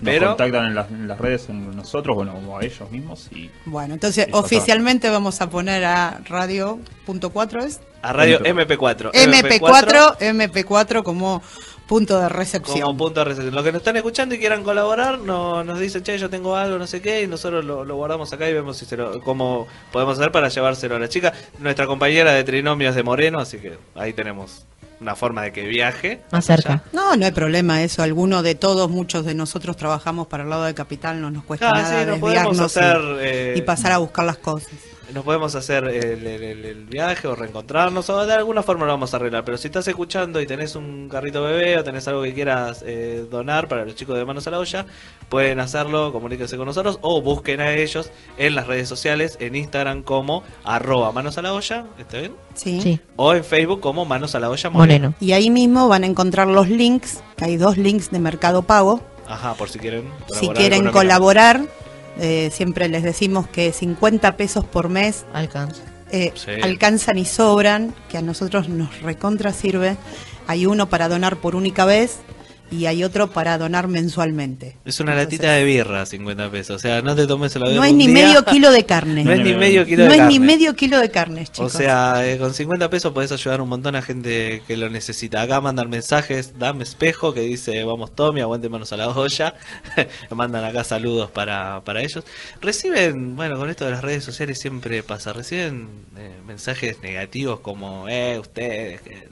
nos 0.00 0.14
Pero- 0.14 0.28
contactan 0.28 0.66
en 0.66 0.74
las, 0.74 0.90
en 0.90 1.06
las 1.08 1.18
redes 1.18 1.48
en 1.48 1.76
nosotros, 1.76 2.16
bueno, 2.16 2.34
o 2.48 2.58
a 2.58 2.64
ellos 2.64 2.90
mismos. 2.90 3.28
Y 3.32 3.50
Bueno, 3.66 3.94
entonces 3.94 4.26
oficialmente 4.32 5.08
vamos 5.10 5.40
a 5.40 5.48
poner 5.50 5.84
a 5.84 6.20
radio.4 6.28 7.64
es 7.64 7.80
A 8.02 8.12
radio 8.12 8.40
MP4. 8.42 9.12
MP4, 9.12 10.16
MP4 10.18 11.02
como 11.04 11.42
punto 11.92 12.18
de 12.18 12.28
recepción. 12.30 12.80
como 12.80 12.96
punto 12.96 13.20
de 13.20 13.24
recepción. 13.24 13.54
Los 13.54 13.62
que 13.64 13.70
nos 13.70 13.80
están 13.80 13.96
escuchando 13.96 14.34
y 14.34 14.38
quieran 14.38 14.62
colaborar, 14.64 15.18
no, 15.18 15.62
nos 15.62 15.78
dicen, 15.78 16.02
che, 16.02 16.16
yo 16.16 16.30
tengo 16.30 16.56
algo, 16.56 16.78
no 16.78 16.86
sé 16.86 17.02
qué, 17.02 17.20
y 17.20 17.26
nosotros 17.26 17.66
lo, 17.66 17.84
lo 17.84 17.96
guardamos 17.96 18.32
acá 18.32 18.48
y 18.48 18.54
vemos 18.54 18.78
si 18.78 18.86
se 18.86 18.96
lo, 18.96 19.20
cómo 19.20 19.66
podemos 19.92 20.18
hacer 20.18 20.32
para 20.32 20.48
llevárselo 20.48 20.96
a 20.96 20.98
la 20.98 21.10
chica. 21.10 21.34
Nuestra 21.58 21.86
compañera 21.86 22.32
de 22.32 22.44
trinomios 22.44 22.94
de 22.94 23.02
Moreno, 23.02 23.40
así 23.40 23.58
que 23.58 23.76
ahí 23.94 24.14
tenemos 24.14 24.64
una 25.02 25.14
forma 25.16 25.42
de 25.42 25.52
que 25.52 25.66
viaje. 25.66 26.22
Más 26.30 26.46
cerca. 26.46 26.82
No, 26.94 27.14
no 27.14 27.26
hay 27.26 27.32
problema 27.32 27.82
eso. 27.82 28.02
Alguno 28.02 28.42
de 28.42 28.54
todos, 28.54 28.88
muchos 28.88 29.26
de 29.26 29.34
nosotros 29.34 29.76
trabajamos 29.76 30.28
para 30.28 30.44
el 30.44 30.48
lado 30.48 30.64
de 30.64 30.72
Capital, 30.72 31.20
no 31.20 31.30
nos 31.30 31.44
cuesta 31.44 31.68
Ah, 31.68 31.72
nada 31.74 32.00
sí, 32.00 32.06
nos 32.06 32.18
podemos 32.20 32.56
desviarnos 32.56 32.76
hacer, 32.76 33.00
y, 33.02 33.28
eh, 33.28 33.54
y 33.58 33.60
pasar 33.62 33.92
a 33.92 33.98
buscar 33.98 34.24
las 34.24 34.38
cosas. 34.38 34.70
Nos 35.12 35.24
podemos 35.24 35.54
hacer 35.54 35.84
el, 35.84 36.26
el- 36.26 36.42
el- 36.42 36.64
el 36.64 36.84
viaje 36.86 37.28
o 37.28 37.34
reencontrarnos 37.34 38.08
o 38.10 38.24
de 38.24 38.32
alguna 38.32 38.62
forma 38.62 38.86
lo 38.86 38.92
vamos 38.92 39.12
a 39.12 39.16
arreglar. 39.18 39.44
Pero 39.44 39.58
si 39.58 39.68
estás 39.68 39.86
escuchando 39.88 40.40
y 40.40 40.46
tenés 40.46 40.74
un 40.76 41.08
carrito 41.10 41.42
bebé 41.42 41.76
o 41.78 41.84
tenés 41.84 42.06
algo 42.08 42.22
que 42.22 42.32
quieras 42.32 42.82
eh, 42.86 43.26
donar 43.30 43.68
para 43.68 43.84
los 43.84 43.94
chicos 43.94 44.16
de 44.16 44.24
Manos 44.24 44.46
a 44.46 44.50
la 44.50 44.58
Olla, 44.58 44.86
pueden 45.28 45.60
hacerlo, 45.60 46.12
comuníquense 46.12 46.56
con 46.56 46.66
nosotros 46.66 46.98
o 47.02 47.20
busquen 47.20 47.60
a 47.60 47.72
ellos 47.74 48.10
en 48.38 48.54
las 48.54 48.66
redes 48.66 48.88
sociales, 48.88 49.36
en 49.40 49.54
Instagram 49.56 50.02
como 50.02 50.42
arroba 50.64 51.12
Manos 51.12 51.36
a 51.38 51.42
la 51.42 51.52
Olla, 51.52 51.84
¿está 51.98 52.18
bien? 52.18 52.32
¿sí? 52.54 52.80
Sí, 52.80 53.00
O 53.16 53.34
en 53.34 53.44
Facebook 53.44 53.80
como 53.80 54.04
Manos 54.04 54.34
a 54.34 54.40
la 54.40 54.48
Olla 54.50 54.70
Moreno. 54.70 55.08
Moreno. 55.10 55.14
Y 55.20 55.32
ahí 55.32 55.50
mismo 55.50 55.88
van 55.88 56.04
a 56.04 56.06
encontrar 56.06 56.48
los 56.48 56.68
links, 56.68 57.22
que 57.36 57.44
hay 57.44 57.56
dos 57.56 57.76
links 57.76 58.10
de 58.10 58.18
Mercado 58.18 58.62
Pago. 58.62 59.00
Ajá, 59.28 59.54
por 59.54 59.68
si 59.68 59.78
quieren 59.78 60.04
Si 60.38 60.48
quieren 60.48 60.90
colaborar, 60.90 61.62
eh, 62.18 62.50
siempre 62.52 62.88
les 62.88 63.02
decimos 63.02 63.46
que 63.48 63.72
50 63.72 64.36
pesos 64.36 64.64
por 64.64 64.88
mes 64.88 65.24
Alcanza. 65.32 65.82
eh, 66.10 66.32
Sí. 66.34 66.50
alcanzan 66.62 67.18
y 67.18 67.24
sobran, 67.24 67.94
que 68.08 68.18
a 68.18 68.22
nosotros 68.22 68.68
nos 68.68 69.00
recontra 69.02 69.52
sirve. 69.52 69.96
Hay 70.46 70.66
uno 70.66 70.88
para 70.88 71.08
donar 71.08 71.36
por 71.36 71.54
única 71.56 71.84
vez, 71.84 72.18
y 72.72 72.86
hay 72.86 73.04
otro 73.04 73.30
para 73.30 73.58
donar 73.58 73.86
mensualmente. 73.88 74.76
Es 74.84 74.98
una 75.00 75.12
Entonces, 75.12 75.38
latita 75.38 75.52
de 75.52 75.64
birra, 75.64 76.06
50 76.06 76.50
pesos. 76.50 76.76
O 76.76 76.78
sea, 76.78 77.02
no 77.02 77.14
te 77.14 77.26
tomes 77.26 77.54
la 77.56 77.66
birra. 77.66 77.76
No 77.76 77.84
es 77.84 77.92
ni 77.94 78.06
día. 78.06 78.14
medio 78.26 78.44
kilo 78.44 78.70
de 78.72 78.84
carne. 78.86 79.24
No 79.24 79.32
es 79.32 79.40
ni 79.40 79.54
medio 79.54 79.84
kilo 79.84 80.04
No 80.04 80.10
de 80.10 80.14
es 80.14 80.18
carne. 80.18 80.32
ni 80.32 80.40
medio 80.40 80.74
kilo 80.74 80.98
de 80.98 81.10
carne, 81.10 81.42
O 81.42 81.44
chicos. 81.52 81.72
sea, 81.72 82.26
eh, 82.28 82.38
con 82.38 82.54
50 82.54 82.88
pesos 82.90 83.12
podés 83.12 83.30
ayudar 83.32 83.60
un 83.60 83.68
montón 83.68 83.94
a 83.96 84.02
gente 84.02 84.62
que 84.66 84.76
lo 84.76 84.88
necesita. 84.90 85.42
Acá 85.42 85.60
mandan 85.60 85.90
mensajes, 85.90 86.58
dame 86.58 86.82
espejo, 86.84 87.34
que 87.34 87.40
dice, 87.40 87.84
vamos 87.84 88.14
Tommy, 88.14 88.40
aguante 88.40 88.68
manos 88.68 88.92
a 88.92 88.96
la 88.96 89.08
olla. 89.08 89.54
mandan 90.30 90.64
acá 90.64 90.82
saludos 90.84 91.30
para, 91.30 91.82
para 91.84 92.00
ellos. 92.02 92.24
Reciben, 92.60 93.36
bueno, 93.36 93.58
con 93.58 93.68
esto 93.70 93.84
de 93.84 93.90
las 93.90 94.02
redes 94.02 94.24
sociales 94.24 94.58
siempre 94.58 95.02
pasa, 95.02 95.32
reciben 95.32 95.88
eh, 96.16 96.30
mensajes 96.46 97.00
negativos 97.02 97.60
como, 97.60 98.08
eh, 98.08 98.38
ustedes, 98.38 99.00
que 99.02 99.28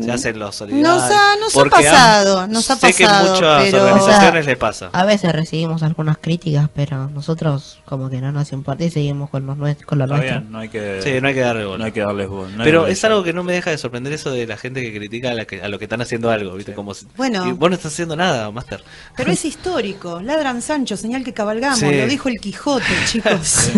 se 0.00 0.10
hacen 0.10 0.38
los 0.38 0.56
solidarios. 0.56 0.88
Nos 0.88 1.02
ha- 1.10 1.36
nos 1.36 1.52
ha 1.54 1.58
Porque 1.58 1.70
pasado, 1.70 2.46
nos 2.46 2.70
ha 2.70 2.76
sé 2.76 2.94
que 2.94 3.04
pasado, 3.04 3.34
muchas 3.34 3.64
pero- 3.64 3.82
organizaciones 3.84 4.28
O 4.40 4.44
sea, 4.44 4.50
les 4.52 4.56
pasa. 4.56 4.90
A 4.92 5.04
veces 5.04 5.32
recibimos 5.32 5.82
algunas 5.82 6.18
críticas, 6.18 6.68
pero 6.74 7.08
nosotros 7.10 7.80
como 7.84 8.08
que 8.08 8.20
no 8.20 8.32
nos 8.32 8.52
importa 8.52 8.84
y 8.84 8.90
seguimos 8.90 9.28
con, 9.30 9.44
los 9.46 9.56
nues- 9.58 9.84
con 9.84 9.98
lo 9.98 10.04
Está 10.04 10.16
nuestro. 10.16 10.40
bien, 10.40 10.52
no 10.52 10.58
hay 10.58 10.68
que, 10.68 11.00
Sí, 11.02 11.20
no 11.20 11.28
hay 11.28 11.34
que 11.34 11.40
darle 11.40 11.64
bola. 11.66 11.78
no 11.78 11.84
hay 11.84 11.92
que 11.92 12.00
darles 12.00 12.28
bola. 12.28 12.56
no 12.56 12.64
Pero 12.64 12.86
es 12.86 13.04
algo 13.04 13.22
que 13.22 13.32
no 13.32 13.44
me 13.44 13.52
deja 13.52 13.70
de 13.70 13.78
sorprender 13.78 14.12
eso 14.14 14.30
de 14.30 14.46
la 14.46 14.56
gente 14.56 14.80
que 14.80 14.96
critica 14.96 15.30
a, 15.32 15.34
la 15.34 15.44
que- 15.44 15.62
a 15.62 15.68
lo 15.68 15.78
que 15.78 15.84
están 15.84 16.00
haciendo 16.00 16.30
algo, 16.30 16.54
¿viste? 16.54 16.72
Como 16.74 16.94
si, 16.94 17.06
Bueno. 17.16 17.46
y 17.46 17.52
vos 17.52 17.68
no 17.70 17.76
estás 17.76 17.92
haciendo 17.92 18.16
nada, 18.16 18.50
Master. 18.50 18.82
Pero 19.16 19.30
es 19.30 19.44
histórico. 19.44 20.20
Ladran 20.22 20.62
Sancho, 20.62 20.96
señal 20.96 21.22
que 21.24 21.32
cabalgamos. 21.34 21.78
Sí. 21.80 21.84
Lo 21.94 22.06
dijo 22.06 22.28
el 22.28 22.38
Quijote, 22.40 22.84
chicos. 23.06 23.70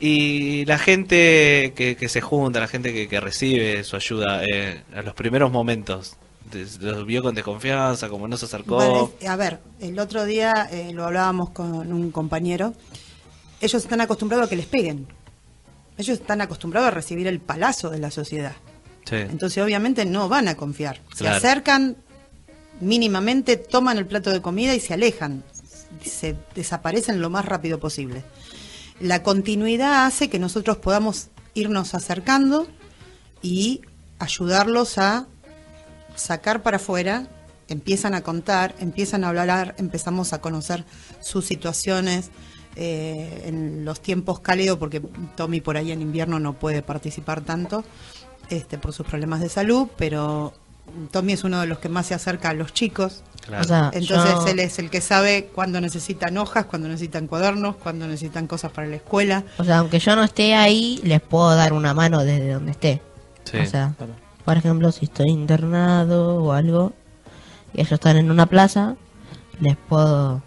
Y 0.00 0.64
la 0.64 0.78
gente 0.78 1.72
que, 1.76 1.96
que 1.98 2.08
se 2.08 2.20
junta, 2.20 2.60
la 2.60 2.68
gente 2.68 2.92
que, 2.92 3.06
que 3.08 3.20
recibe 3.20 3.84
su 3.84 3.96
ayuda, 3.96 4.42
eh, 4.44 4.79
a 4.94 5.02
los 5.02 5.14
primeros 5.14 5.50
momentos, 5.50 6.16
los 6.80 7.06
vio 7.06 7.22
con 7.22 7.34
desconfianza, 7.34 8.08
como 8.08 8.26
no 8.26 8.36
se 8.36 8.46
acercó. 8.46 9.12
A 9.26 9.36
ver, 9.36 9.60
el 9.80 9.98
otro 9.98 10.24
día 10.24 10.68
eh, 10.70 10.92
lo 10.92 11.06
hablábamos 11.06 11.50
con 11.50 11.92
un 11.92 12.10
compañero. 12.10 12.74
Ellos 13.60 13.82
están 13.82 14.00
acostumbrados 14.00 14.46
a 14.46 14.50
que 14.50 14.56
les 14.56 14.66
peguen. 14.66 15.06
Ellos 15.96 16.18
están 16.18 16.40
acostumbrados 16.40 16.88
a 16.88 16.90
recibir 16.92 17.26
el 17.26 17.40
palazo 17.40 17.90
de 17.90 17.98
la 17.98 18.10
sociedad. 18.10 18.54
Sí. 19.04 19.16
Entonces, 19.16 19.62
obviamente, 19.62 20.04
no 20.04 20.28
van 20.28 20.48
a 20.48 20.56
confiar. 20.56 21.00
Se 21.14 21.28
acercan 21.28 21.96
mínimamente, 22.80 23.56
toman 23.56 23.98
el 23.98 24.06
plato 24.06 24.30
de 24.30 24.40
comida 24.40 24.74
y 24.74 24.80
se 24.80 24.94
alejan. 24.94 25.44
Se 26.02 26.36
desaparecen 26.54 27.20
lo 27.20 27.28
más 27.28 27.44
rápido 27.44 27.78
posible. 27.78 28.24
La 29.00 29.22
continuidad 29.22 30.06
hace 30.06 30.28
que 30.28 30.38
nosotros 30.38 30.78
podamos 30.78 31.28
irnos 31.54 31.94
acercando 31.94 32.66
y 33.42 33.82
ayudarlos 34.20 34.98
a 34.98 35.26
sacar 36.14 36.62
para 36.62 36.76
afuera, 36.76 37.26
empiezan 37.68 38.14
a 38.14 38.20
contar, 38.22 38.74
empiezan 38.78 39.24
a 39.24 39.28
hablar, 39.30 39.74
empezamos 39.78 40.32
a 40.32 40.40
conocer 40.40 40.84
sus 41.20 41.44
situaciones 41.46 42.30
eh, 42.76 43.44
en 43.46 43.84
los 43.84 44.00
tiempos 44.00 44.40
cálidos, 44.40 44.78
porque 44.78 45.02
Tommy 45.36 45.60
por 45.60 45.76
ahí 45.76 45.90
en 45.92 46.02
invierno 46.02 46.38
no 46.38 46.52
puede 46.52 46.82
participar 46.82 47.40
tanto 47.40 47.84
este, 48.48 48.78
por 48.78 48.92
sus 48.92 49.06
problemas 49.06 49.40
de 49.40 49.48
salud, 49.48 49.88
pero 49.96 50.52
Tommy 51.10 51.32
es 51.34 51.44
uno 51.44 51.60
de 51.60 51.66
los 51.66 51.78
que 51.78 51.88
más 51.88 52.06
se 52.06 52.14
acerca 52.14 52.50
a 52.50 52.54
los 52.54 52.72
chicos. 52.72 53.22
Claro. 53.46 53.62
O 53.64 53.66
sea, 53.66 53.90
Entonces 53.94 54.34
yo- 54.34 54.46
él 54.48 54.58
es 54.58 54.78
el 54.78 54.90
que 54.90 55.00
sabe 55.00 55.46
cuándo 55.54 55.80
necesitan 55.80 56.36
hojas, 56.36 56.66
cuándo 56.66 56.88
necesitan 56.88 57.26
cuadernos, 57.26 57.76
cuándo 57.76 58.06
necesitan 58.06 58.46
cosas 58.46 58.70
para 58.72 58.86
la 58.88 58.96
escuela. 58.96 59.44
O 59.58 59.64
sea, 59.64 59.78
aunque 59.78 59.98
yo 59.98 60.14
no 60.16 60.22
esté 60.24 60.54
ahí, 60.54 61.00
les 61.04 61.20
puedo 61.20 61.54
dar 61.54 61.72
una 61.72 61.94
mano 61.94 62.22
desde 62.24 62.52
donde 62.52 62.72
esté. 62.72 63.00
Sí. 63.50 63.58
O 63.58 63.66
sea, 63.66 63.94
por 64.44 64.56
ejemplo, 64.56 64.90
si 64.92 65.06
estoy 65.06 65.28
internado 65.30 66.42
o 66.42 66.52
algo 66.52 66.92
y 67.74 67.80
ellos 67.80 67.92
están 67.92 68.16
en 68.16 68.30
una 68.30 68.46
plaza, 68.46 68.96
les 69.60 69.76
puedo 69.76 70.42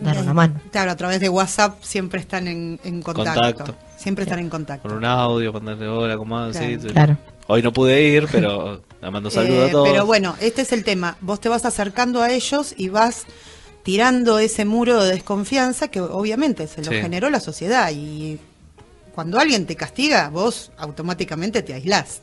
dar 0.00 0.18
una 0.18 0.34
mano. 0.34 0.60
Claro, 0.72 0.90
a 0.90 0.96
través 0.96 1.20
de 1.20 1.28
WhatsApp 1.28 1.82
siempre 1.82 2.20
están 2.20 2.48
en, 2.48 2.80
en 2.84 3.02
contacto. 3.02 3.40
Contacto. 3.40 3.74
Siempre 3.96 4.24
están 4.24 4.38
en 4.40 4.48
contacto. 4.50 4.88
Con 4.88 4.98
un 4.98 5.04
audio, 5.04 5.52
mandarle 5.52 5.86
hola. 5.88 6.16
Sí, 6.52 6.58
Claro. 6.58 6.80
sí. 6.82 6.88
Claro. 6.88 7.18
Hoy 7.46 7.62
no 7.62 7.72
pude 7.72 8.02
ir, 8.02 8.26
pero 8.32 8.80
le 9.02 9.10
mando 9.10 9.30
saludos 9.30 9.66
Eh, 9.66 9.68
a 9.68 9.70
todos. 9.70 9.88
Pero 9.88 10.06
bueno, 10.06 10.34
este 10.40 10.62
es 10.62 10.72
el 10.72 10.82
tema. 10.82 11.16
Vos 11.20 11.40
te 11.40 11.48
vas 11.48 11.64
acercando 11.64 12.20
a 12.22 12.30
ellos 12.30 12.74
y 12.76 12.88
vas 12.88 13.24
tirando 13.82 14.38
ese 14.38 14.64
muro 14.64 15.02
de 15.04 15.10
desconfianza 15.12 15.88
que 15.88 16.00
obviamente 16.00 16.66
se 16.66 16.82
lo 16.82 16.90
Sí. 16.90 16.96
generó 17.00 17.28
la 17.30 17.38
sociedad. 17.40 17.90
Y 17.92 18.40
cuando 19.14 19.38
alguien 19.38 19.66
te 19.66 19.76
castiga, 19.76 20.28
vos 20.30 20.72
automáticamente 20.76 21.62
te 21.62 21.74
aislás. 21.74 22.20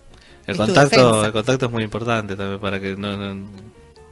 el, 0.48 0.58
contacto, 0.58 1.26
el 1.26 1.32
contacto 1.32 1.66
es 1.68 1.72
muy 1.72 1.84
importante 1.84 2.36
también 2.36 2.60
para 2.60 2.80
que 2.80 2.96
no, 2.98 3.16
no, 3.18 3.36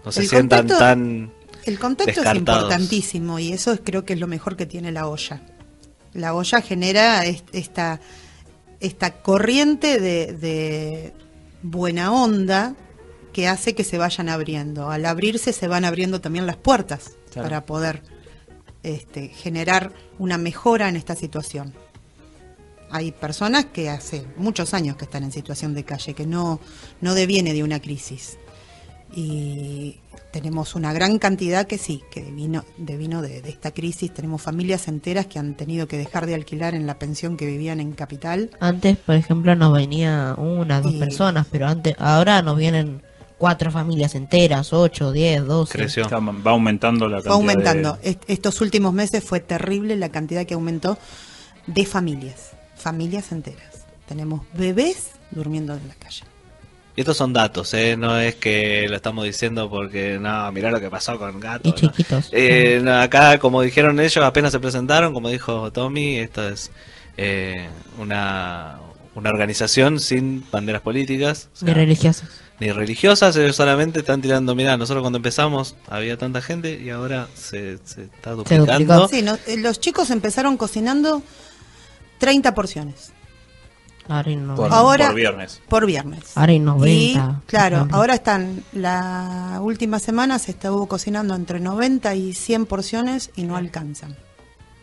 no 0.06 0.12
se 0.12 0.22
El 0.22 0.28
sientan 0.30 0.68
contacto- 0.68 0.78
tan... 0.80 1.32
El 1.66 1.78
contacto 1.78 2.22
es 2.22 2.36
importantísimo 2.36 3.38
y 3.38 3.52
eso 3.52 3.74
es- 3.74 3.82
creo 3.84 4.06
que 4.06 4.14
es 4.14 4.20
lo 4.20 4.28
mejor 4.28 4.56
que 4.56 4.66
tiene 4.66 4.92
la 4.92 5.08
olla. 5.08 5.42
La 6.14 6.34
olla 6.34 6.62
genera 6.62 7.26
est- 7.26 7.48
esta, 7.54 8.00
esta 8.80 9.22
corriente 9.22 10.00
de, 10.00 10.34
de 10.34 11.14
buena 11.62 12.12
onda 12.14 12.76
que 13.34 13.48
hace 13.48 13.76
que 13.76 13.84
se 13.84 13.98
vayan 13.98 14.30
abriendo. 14.30 14.90
Al 14.90 15.06
abrirse 15.06 15.52
se 15.54 15.68
van 15.68 15.84
abriendo 15.86 16.22
también 16.22 16.46
las 16.48 16.56
puertas 16.56 17.12
Claro. 17.32 17.48
para 17.48 17.66
poder 17.66 18.02
este, 18.82 19.28
generar 19.28 19.92
una 20.18 20.38
mejora 20.40 20.90
en 20.90 20.96
esta 20.96 21.16
situación. 21.16 21.74
Hay 22.92 23.12
personas 23.12 23.66
que 23.66 23.90
hace 23.90 24.26
muchos 24.38 24.74
años 24.74 24.96
que 24.98 25.06
están 25.06 25.24
en 25.24 25.32
situación 25.32 25.74
de 25.74 25.84
calle, 25.84 26.14
que 26.14 26.26
no, 26.26 26.60
no 27.02 27.14
deviene 27.14 27.54
de 27.54 27.64
una 27.64 27.80
crisis. 27.80 28.38
Y 29.16 29.98
tenemos 30.32 30.76
una 30.76 30.94
gran 30.94 31.18
cantidad 31.18 31.66
que 31.66 31.78
sí, 31.80 32.04
que 32.12 32.22
vino, 32.22 32.64
de 32.78 32.98
vino 32.98 33.22
de, 33.22 33.42
de 33.42 33.50
esta 33.50 33.72
crisis. 33.72 34.14
Tenemos 34.14 34.42
familias 34.42 34.88
enteras 34.88 35.26
que 35.26 35.40
han 35.40 35.56
tenido 35.56 35.88
que 35.88 35.98
dejar 35.98 36.26
de 36.28 36.36
alquilar 36.36 36.76
en 36.76 36.86
la 36.86 37.00
pensión 37.00 37.36
que 37.38 37.46
vivían 37.48 37.80
en 37.80 37.94
Capital. 37.94 38.52
Antes, 38.60 38.98
por 38.98 39.16
ejemplo, 39.16 39.56
nos 39.56 39.74
venía 39.74 40.36
una, 40.38 40.82
dos 40.82 40.94
Y- 40.94 41.00
personas, 41.00 41.48
pero 41.52 41.68
antes, 41.68 41.96
ahora 41.98 42.42
nos 42.44 42.58
vienen 42.58 43.02
cuatro 43.40 43.72
familias 43.72 44.14
enteras, 44.16 44.74
ocho, 44.74 45.12
diez, 45.12 45.44
doce. 45.46 45.78
Creció. 45.78 46.08
Va 46.10 46.52
aumentando 46.52 47.08
la 47.08 47.18
cantidad 47.18 47.32
Fue 47.34 47.42
aumentando. 47.42 47.98
de- 48.04 48.10
Est- 48.12 48.24
Estos 48.28 48.62
últimos 48.62 48.94
meses 48.94 49.24
fue 49.24 49.40
terrible 49.40 49.96
la 49.96 50.10
cantidad 50.10 50.46
que 50.46 50.54
aumentó 50.54 50.98
de 51.66 51.86
familias, 51.86 52.49
familias 52.80 53.32
enteras. 53.32 53.86
Tenemos 54.08 54.42
bebés 54.54 55.12
durmiendo 55.32 55.74
en 55.74 55.88
la 55.88 55.96
calle. 55.96 56.24
Y 56.96 57.02
estos 57.02 57.16
son 57.16 57.32
datos, 57.32 57.74
¿eh? 57.76 57.96
No 57.96 58.20
es 58.20 58.36
que 58.36 58.88
lo 58.90 58.96
estamos 58.96 59.24
diciendo 59.24 59.70
porque, 59.70 60.18
no, 60.20 60.52
mirá 60.52 60.70
lo 60.72 60.82
que 60.82 60.90
pasó 60.90 61.18
con 61.18 61.40
Gato. 61.40 61.70
Y 61.70 61.72
¿no? 61.72 61.78
chiquitos. 61.78 62.30
Eh, 62.32 62.82
no, 62.84 63.00
acá, 63.00 63.38
como 63.40 63.62
dijeron 63.62 64.00
ellos, 64.00 64.18
apenas 64.26 64.52
se 64.52 64.60
presentaron, 64.60 65.14
como 65.14 65.30
dijo 65.30 65.72
Tommy, 65.72 66.18
esto 66.18 66.50
es 66.50 66.72
eh, 67.16 67.70
una, 68.00 68.80
una 69.16 69.30
organización 69.30 70.00
sin 70.00 70.44
banderas 70.52 70.82
políticas. 70.82 71.48
o 71.54 71.58
sea, 71.58 71.68
Ni 71.70 71.74
religiosos. 71.74 72.28
ni 72.60 72.72
religiosas, 72.72 73.36
ellos 73.38 73.56
solamente 73.56 74.00
están 74.00 74.22
tirando, 74.22 74.54
mirá, 74.54 74.76
nosotros 74.76 75.02
cuando 75.02 75.18
empezamos 75.18 75.76
había 75.88 76.18
tanta 76.18 76.42
gente 76.42 76.82
y 76.84 76.90
ahora 76.90 77.28
se, 77.34 77.78
se 77.86 78.04
está 78.06 78.32
duplicando. 78.32 79.08
Sí, 79.08 79.22
no, 79.22 79.38
eh, 79.48 79.56
los 79.58 79.80
chicos 79.80 80.10
empezaron 80.10 80.58
cocinando 80.58 81.22
30 82.20 82.54
porciones 82.54 83.12
Ahora 84.08 84.30
hay 84.30 84.36
90. 84.38 84.56
por, 84.56 84.74
Ahora- 84.74 85.06
por 85.08 85.16
viernes. 85.16 85.62
por 85.70 85.86
viernes. 85.86 86.36
Ahora 86.36 86.52
Y 86.54 86.60
90. 86.60 87.42
claro, 87.46 87.76
Ejemplo. 87.78 87.98
ahora 87.98 88.14
están, 88.16 88.64
la 88.74 89.60
última 89.62 90.00
semana 90.00 90.40
se 90.40 90.52
estuvo 90.52 90.88
cocinando 90.88 91.36
entre 91.36 91.60
90 91.60 92.16
y 92.16 92.34
100 92.34 92.66
porciones 92.66 93.30
y 93.36 93.44
no 93.44 93.56
alcanzan. 93.56 94.16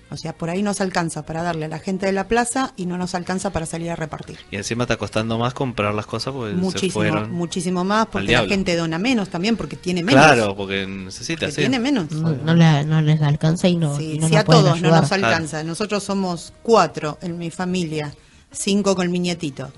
O 0.09 0.17
sea, 0.17 0.33
por 0.39 0.51
ahí 0.51 0.63
nos 0.63 0.81
alcanza 0.81 1.27
para 1.27 1.43
darle 1.43 1.65
a 1.65 1.69
la 1.69 1.81
gente 1.81 2.07
de 2.07 2.13
la 2.13 2.29
plaza 2.29 2.73
y 2.77 2.87
no 2.87 2.97
nos 2.97 3.17
alcanza 3.17 3.51
para 3.51 3.67
salir 3.67 3.91
a 3.91 3.97
repartir. 3.97 4.39
Y 4.53 4.57
encima 4.57 4.85
está 4.85 4.97
costando 4.97 5.37
más 5.37 5.53
comprar 5.53 5.93
las 5.95 6.07
cosas 6.07 6.33
porque 6.33 6.53
se 6.55 6.57
muchísimo, 6.61 6.93
fueron. 6.93 7.33
muchísimo 7.33 7.83
más 7.83 8.07
porque 8.07 8.31
la 8.33 8.47
gente 8.47 8.77
dona 8.77 8.99
menos 8.99 9.31
también 9.31 9.57
porque 9.57 9.75
tiene 9.75 10.05
menos. 10.05 10.25
Claro, 10.25 10.55
porque 10.57 10.87
necesita, 10.87 11.41
porque 11.47 11.53
sí. 11.53 11.61
tiene 11.63 11.81
menos. 11.81 12.11
No, 12.13 12.31
no 12.33 12.55
le- 12.55 12.85
no 12.85 13.03
les 13.03 13.21
alcanza 13.21 13.67
y 13.67 13.77
no, 13.77 13.97
Sí, 13.97 14.13
y 14.13 14.19
no 14.21 14.29
si 14.29 14.35
nos 14.35 14.41
a 14.43 14.45
todos 14.45 14.81
no 14.81 14.91
nos 14.91 15.11
alcanza. 15.11 15.65
Nosotros 15.65 16.05
somos 16.05 16.53
cuatro 16.63 17.19
en 17.21 17.37
mi 17.37 17.51
familia, 17.51 18.15
cinco 18.53 18.95
con 18.95 19.11
mi 19.11 19.19
nietito. 19.19 19.73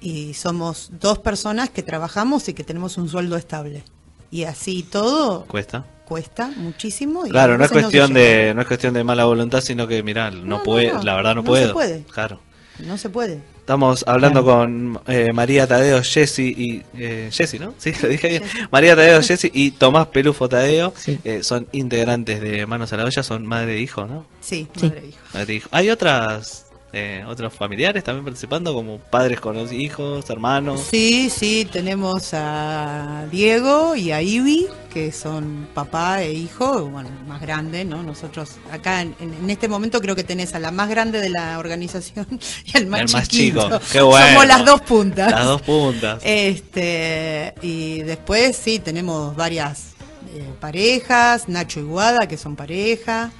Y 0.00 0.32
somos 0.32 0.90
dos 0.98 1.18
personas 1.18 1.68
que 1.68 1.82
trabajamos 1.82 2.48
y 2.48 2.54
que 2.54 2.64
tenemos 2.64 2.96
un 2.96 3.10
sueldo 3.10 3.36
estable. 3.36 3.84
Y 4.30 4.44
así 4.44 4.84
todo 4.84 5.44
Cuesta. 5.44 5.84
Cuesta 6.10 6.50
muchísimo. 6.56 7.24
Y 7.24 7.30
Claro, 7.30 7.56
no 7.56 7.64
es 7.64 7.70
cuestión 7.70 8.12
de 8.12 8.52
no 8.52 8.62
es 8.62 8.66
cuestión 8.66 8.92
de 8.94 9.04
mala 9.04 9.24
voluntad, 9.26 9.60
sino 9.60 9.86
que 9.86 10.02
mirá, 10.02 10.28
no, 10.32 10.60
puede, 10.64 10.92
no. 10.92 11.02
la 11.04 11.14
verdad 11.14 11.36
no, 11.36 11.42
No 11.42 11.44
puedo. 11.44 11.68
se 11.68 11.72
puede. 11.72 12.02
Claro. 12.12 12.40
No 12.80 12.98
se 12.98 13.10
puede. 13.10 13.40
Estamos 13.60 14.02
hablando 14.08 14.42
Claro. 14.42 14.58
con 14.58 15.00
eh, 15.06 15.28
María 15.32 15.68
Tadeo, 15.68 16.02
Jessy 16.02 16.52
y 16.58 16.82
eh, 17.00 17.28
Jessy, 17.30 17.60
¿no? 17.60 17.74
Sí, 17.78 17.92
lo 18.02 18.08
dije 18.08 18.28
bien. 18.28 18.42
María 18.72 18.96
Tadeo, 18.96 19.22
Jessy 19.22 19.50
y 19.54 19.70
Tomás 19.70 20.08
Pelufo 20.08 20.48
Tadeo 20.48 20.92
Sí. 20.96 21.20
eh, 21.22 21.44
son 21.44 21.68
integrantes 21.70 22.40
de 22.40 22.66
Manos 22.66 22.92
a 22.92 22.96
la 22.96 23.04
Olla, 23.04 23.22
son 23.22 23.46
madre 23.46 23.76
e 23.76 23.80
hijo, 23.80 24.06
¿no? 24.06 24.26
Sí, 24.40 24.66
Sí. 24.76 24.86
madre 24.88 25.02
e 25.04 25.08
hijo. 25.10 25.18
Madre 25.34 25.52
e 25.52 25.56
hijo. 25.56 25.68
Hay 25.70 25.90
otras 25.90 26.66
eh, 26.92 27.24
otros 27.28 27.52
familiares 27.52 28.02
también 28.02 28.24
participando, 28.24 28.74
como 28.74 28.98
padres 28.98 29.40
con 29.40 29.54
los 29.56 29.70
hijos, 29.72 30.28
hermanos. 30.28 30.80
Sí, 30.90 31.30
sí, 31.30 31.68
tenemos 31.70 32.34
a 32.34 33.26
Diego 33.30 33.94
y 33.94 34.10
a 34.10 34.22
Ivy, 34.22 34.66
que 34.92 35.12
son 35.12 35.68
papá 35.72 36.22
e 36.22 36.32
hijo, 36.32 36.86
bueno, 36.86 37.08
más 37.28 37.40
grande, 37.40 37.84
¿no? 37.84 38.02
Nosotros 38.02 38.56
acá 38.72 39.02
en, 39.02 39.14
en 39.20 39.48
este 39.48 39.68
momento 39.68 40.00
creo 40.00 40.16
que 40.16 40.24
tenés 40.24 40.54
a 40.54 40.58
la 40.58 40.72
más 40.72 40.88
grande 40.88 41.20
de 41.20 41.28
la 41.28 41.58
organización 41.60 42.26
y 42.64 42.76
al 42.76 42.86
más, 42.86 43.00
El 43.02 43.12
más 43.12 43.28
chiquito. 43.28 43.62
chico, 43.66 43.80
qué 43.92 44.00
bueno. 44.00 44.26
Somos 44.26 44.46
las 44.46 44.64
dos 44.64 44.80
puntas. 44.80 45.30
Las 45.30 45.44
dos 45.44 45.62
puntas. 45.62 46.20
Este, 46.24 47.54
y 47.62 48.00
después 48.02 48.56
sí, 48.56 48.80
tenemos 48.80 49.36
varias 49.36 49.90
eh, 50.34 50.44
parejas, 50.60 51.48
Nacho 51.48 51.78
y 51.80 51.84
Guada, 51.84 52.26
que 52.26 52.36
son 52.36 52.56
pareja, 52.56 53.30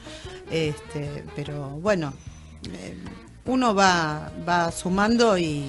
este, 0.50 1.24
pero 1.34 1.70
bueno, 1.70 2.12
eh, 2.72 2.96
uno 3.46 3.74
va, 3.74 4.30
va 4.48 4.70
sumando 4.72 5.36
y 5.38 5.64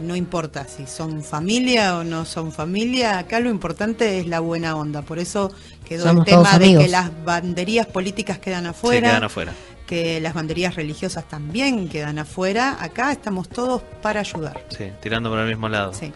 no 0.00 0.16
importa 0.16 0.66
si 0.66 0.86
son 0.86 1.22
familia 1.22 1.98
o 1.98 2.04
no 2.04 2.24
son 2.24 2.52
familia, 2.52 3.18
acá 3.18 3.38
lo 3.40 3.50
importante 3.50 4.18
es 4.18 4.26
la 4.26 4.40
buena 4.40 4.74
onda, 4.76 5.02
por 5.02 5.18
eso 5.18 5.52
quedó 5.84 6.06
Somos 6.06 6.26
el 6.26 6.34
tema 6.34 6.58
de 6.58 6.64
amigos. 6.64 6.84
que 6.84 6.90
las 6.90 7.24
banderías 7.24 7.86
políticas 7.86 8.38
quedan 8.38 8.66
afuera 8.66 9.08
quedan 9.10 9.24
afuera. 9.24 9.52
que 9.86 10.20
las 10.20 10.32
banderías 10.34 10.74
religiosas 10.76 11.28
también 11.28 11.88
quedan 11.88 12.18
afuera. 12.20 12.78
Acá 12.80 13.10
estamos 13.10 13.48
todos 13.48 13.82
para 14.00 14.20
ayudar. 14.20 14.64
Sí, 14.70 14.90
tirando 15.02 15.28
por 15.30 15.40
el 15.40 15.48
mismo 15.48 15.68
lado. 15.68 15.92
Sí. 15.92 16.12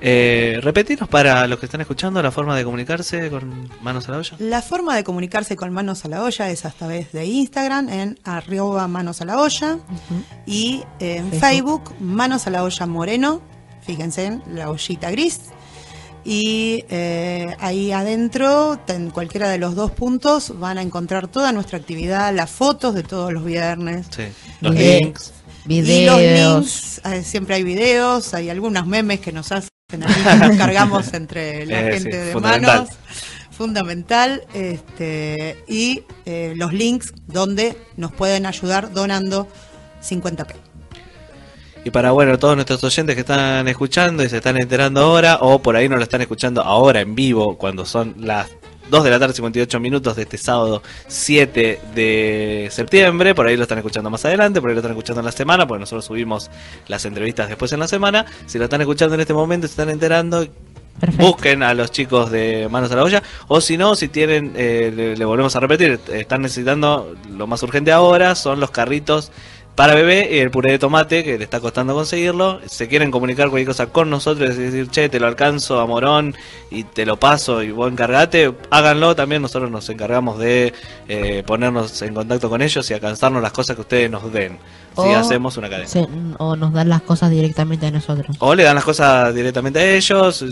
Eh, 0.00 0.58
repetirnos 0.62 1.08
para 1.08 1.46
los 1.46 1.58
que 1.58 1.66
están 1.66 1.80
escuchando 1.80 2.22
la 2.22 2.30
forma 2.30 2.54
de 2.56 2.64
comunicarse 2.64 3.30
con 3.30 3.70
manos 3.82 4.06
a 4.08 4.12
la 4.12 4.18
olla. 4.18 4.36
La 4.38 4.60
forma 4.62 4.94
de 4.94 5.02
comunicarse 5.04 5.56
con 5.56 5.72
Manos 5.72 6.04
a 6.04 6.08
la 6.08 6.22
Olla 6.22 6.50
es 6.50 6.64
a 6.66 6.70
través 6.70 7.12
de 7.12 7.24
Instagram 7.24 7.88
en 7.88 8.18
arroba 8.24 8.86
Manos 8.88 9.22
a 9.22 9.24
la 9.24 9.40
Olla 9.40 9.78
y 10.44 10.82
en 11.00 11.30
Facebook. 11.30 11.46
Facebook 11.90 11.94
Manos 12.00 12.46
a 12.46 12.50
la 12.50 12.62
Olla 12.64 12.86
Moreno, 12.86 13.40
fíjense 13.86 14.26
en 14.26 14.42
la 14.54 14.68
ollita 14.70 15.10
gris. 15.10 15.40
Y 16.28 16.84
eh, 16.90 17.54
ahí 17.60 17.92
adentro, 17.92 18.78
en 18.88 19.10
cualquiera 19.10 19.48
de 19.48 19.58
los 19.58 19.76
dos 19.76 19.92
puntos, 19.92 20.58
van 20.58 20.76
a 20.76 20.82
encontrar 20.82 21.28
toda 21.28 21.52
nuestra 21.52 21.78
actividad, 21.78 22.34
las 22.34 22.50
fotos 22.50 22.94
de 22.94 23.04
todos 23.04 23.32
los 23.32 23.44
viernes. 23.44 24.06
Sí. 24.10 24.24
Los 24.60 24.74
Eh, 24.76 25.00
links. 25.02 25.32
Y 25.68 25.78
los 26.04 26.18
Videos. 26.18 26.60
links, 26.60 27.00
eh, 27.04 27.22
siempre 27.24 27.54
hay 27.56 27.62
videos, 27.62 28.34
hay 28.34 28.50
algunos 28.50 28.86
memes 28.86 29.20
que 29.20 29.30
nos 29.32 29.50
hacen 29.52 29.70
nos 29.94 30.12
cargamos 30.58 31.14
entre 31.14 31.64
la 31.64 31.88
Eh, 31.88 31.92
gente 31.92 32.10
sí, 32.10 32.28
de 32.28 32.34
manos. 32.40 32.88
Fundamental. 33.52 34.42
Este, 34.52 35.62
y 35.68 36.02
eh, 36.24 36.54
los 36.56 36.72
links 36.72 37.12
donde 37.26 37.76
nos 37.96 38.12
pueden 38.12 38.46
ayudar 38.46 38.92
donando 38.92 39.46
50p. 40.02 40.54
Y 41.84 41.90
para 41.90 42.10
bueno, 42.10 42.36
todos 42.36 42.56
nuestros 42.56 42.82
oyentes 42.82 43.14
que 43.14 43.20
están 43.20 43.68
escuchando 43.68 44.24
y 44.24 44.28
se 44.28 44.38
están 44.38 44.56
enterando 44.56 45.02
ahora, 45.02 45.38
o 45.40 45.62
por 45.62 45.76
ahí 45.76 45.88
no 45.88 45.96
lo 45.96 46.02
están 46.02 46.20
escuchando 46.20 46.62
ahora 46.62 47.00
en 47.00 47.14
vivo, 47.14 47.56
cuando 47.56 47.86
son 47.86 48.16
las 48.18 48.48
2 48.90 49.04
de 49.04 49.10
la 49.10 49.18
tarde, 49.18 49.34
58 49.34 49.80
minutos 49.80 50.16
de 50.16 50.22
este 50.22 50.38
sábado 50.38 50.82
7 51.08 51.80
de 51.94 52.68
septiembre, 52.70 53.34
por 53.34 53.46
ahí 53.46 53.56
lo 53.56 53.62
están 53.62 53.78
escuchando 53.78 54.10
más 54.10 54.24
adelante, 54.24 54.60
por 54.60 54.70
ahí 54.70 54.74
lo 54.74 54.80
están 54.80 54.92
escuchando 54.92 55.20
en 55.20 55.26
la 55.26 55.32
semana, 55.32 55.66
porque 55.66 55.80
nosotros 55.80 56.04
subimos 56.04 56.50
las 56.88 57.04
entrevistas 57.04 57.48
después 57.48 57.72
en 57.72 57.80
la 57.80 57.88
semana. 57.88 58.26
Si 58.46 58.58
lo 58.58 58.64
están 58.64 58.80
escuchando 58.80 59.14
en 59.14 59.20
este 59.20 59.34
momento, 59.34 59.66
se 59.66 59.72
están 59.72 59.90
enterando, 59.90 60.46
Perfecto. 61.00 61.26
busquen 61.26 61.62
a 61.62 61.74
los 61.74 61.90
chicos 61.90 62.30
de 62.30 62.68
Manos 62.70 62.90
a 62.92 62.96
la 62.96 63.04
Olla, 63.04 63.22
o 63.48 63.60
si 63.60 63.76
no, 63.76 63.96
si 63.96 64.08
tienen, 64.08 64.52
eh, 64.56 64.92
le, 64.94 65.16
le 65.16 65.24
volvemos 65.24 65.54
a 65.56 65.60
repetir, 65.60 65.98
están 66.12 66.42
necesitando 66.42 67.14
lo 67.30 67.46
más 67.46 67.62
urgente 67.62 67.92
ahora, 67.92 68.34
son 68.34 68.60
los 68.60 68.70
carritos 68.70 69.30
para 69.76 69.94
bebé 69.94 70.28
y 70.32 70.38
el 70.38 70.50
puré 70.50 70.72
de 70.72 70.78
tomate, 70.78 71.22
que 71.22 71.38
le 71.38 71.44
está 71.44 71.60
costando 71.60 71.94
conseguirlo. 71.94 72.60
Se 72.66 72.88
quieren 72.88 73.10
comunicar 73.10 73.50
cualquier 73.50 73.68
cosa 73.68 73.86
con 73.86 74.10
nosotros 74.10 74.56
y 74.56 74.58
decir, 74.62 74.88
che, 74.88 75.08
te 75.08 75.20
lo 75.20 75.26
alcanzo 75.26 75.78
a 75.78 75.86
Morón 75.86 76.34
y 76.70 76.82
te 76.84 77.04
lo 77.06 77.18
paso 77.18 77.62
y 77.62 77.70
vos 77.70 77.92
encargate, 77.92 78.52
háganlo 78.70 79.14
también. 79.14 79.42
Nosotros 79.42 79.70
nos 79.70 79.88
encargamos 79.90 80.38
de 80.38 80.72
eh, 81.08 81.42
ponernos 81.46 82.00
en 82.02 82.14
contacto 82.14 82.48
con 82.48 82.62
ellos 82.62 82.90
y 82.90 82.94
alcanzarnos 82.94 83.42
las 83.42 83.52
cosas 83.52 83.76
que 83.76 83.82
ustedes 83.82 84.10
nos 84.10 84.32
den. 84.32 84.58
Si 84.94 85.02
O- 85.02 85.16
hacemos 85.16 85.58
una 85.58 85.68
cadena. 85.68 85.88
Sí, 85.88 86.06
o 86.38 86.56
nos 86.56 86.72
dan 86.72 86.88
las 86.88 87.02
cosas 87.02 87.30
directamente 87.30 87.84
a 87.86 87.90
nosotros. 87.90 88.34
O 88.40 88.54
le 88.54 88.62
dan 88.62 88.74
las 88.76 88.84
cosas 88.84 89.34
directamente 89.34 89.78
a 89.78 89.94
ellos, 89.94 90.42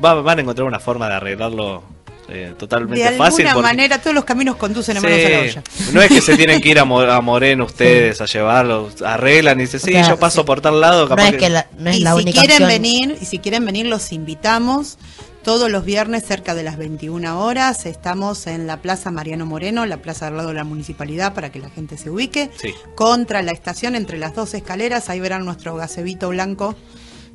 van 0.00 0.38
a 0.38 0.40
encontrar 0.40 0.68
una 0.68 0.78
forma 0.78 1.08
de 1.08 1.14
arreglarlo 1.14 1.82
eh, 2.28 2.54
totalmente 2.58 3.00
De 3.00 3.08
alguna 3.08 3.30
fácil. 3.30 3.46
porque- 3.46 3.62
manera, 3.62 3.98
todos 4.00 4.14
los 4.14 4.24
caminos 4.24 4.56
conducen 4.56 4.96
a 4.96 5.00
Sí, 5.00 5.06
Manos 5.06 5.24
a 5.24 5.28
la 5.30 5.38
Olla. 5.40 5.62
no 5.92 6.02
es 6.02 6.08
que 6.08 6.20
se 6.20 6.36
tienen 6.36 6.60
que 6.60 6.68
ir 6.68 6.78
a, 6.78 6.84
Mo- 6.86 7.00
a 7.00 7.20
Moreno 7.20 7.64
ustedes 7.64 8.20
a 8.20 8.26
llevarlo, 8.26 8.90
arreglan 9.04 9.58
y 9.58 9.62
dicen, 9.62 9.80
sí, 9.80 9.90
O 9.90 9.92
sea, 9.94 10.08
yo 10.10 10.18
paso 10.18 10.44
por 10.44 10.60
tal 10.60 10.80
lado, 10.80 11.02
No 11.04 11.08
capaz 11.08 11.28
es 11.30 11.36
que 11.36 11.48
la, 11.48 11.66
no 11.78 11.90
es 11.90 11.96
y 11.96 12.00
la 12.00 12.12
si 12.14 12.16
única 12.22 12.40
quieren 12.40 12.62
opción. 12.64 12.68
venir, 12.82 13.18
y 13.20 13.24
si 13.24 13.38
quieren 13.38 13.64
venir, 13.64 13.86
los 13.86 14.12
invitamos. 14.12 14.98
Todos 15.44 15.70
los 15.70 15.84
viernes 15.84 16.24
cerca 16.26 16.54
de 16.54 16.62
las 16.62 16.76
21 16.76 17.40
horas 17.42 17.86
estamos 17.86 18.46
en 18.46 18.66
la 18.66 18.82
Plaza 18.82 19.10
Mariano 19.10 19.46
Moreno, 19.46 19.86
la 19.86 19.96
plaza 19.96 20.26
al 20.26 20.36
lado 20.36 20.48
de 20.48 20.54
la 20.54 20.64
municipalidad 20.64 21.32
para 21.32 21.50
que 21.50 21.58
la 21.58 21.70
gente 21.70 21.96
se 21.96 22.10
ubique. 22.10 22.50
Sí. 22.60 22.74
Contra 22.94 23.40
la 23.40 23.52
estación, 23.52 23.94
entre 23.94 24.18
las 24.18 24.34
dos 24.34 24.52
escaleras, 24.52 25.08
ahí 25.08 25.20
verán 25.20 25.46
nuestro 25.46 25.74
gazebito 25.76 26.28
blanco 26.28 26.74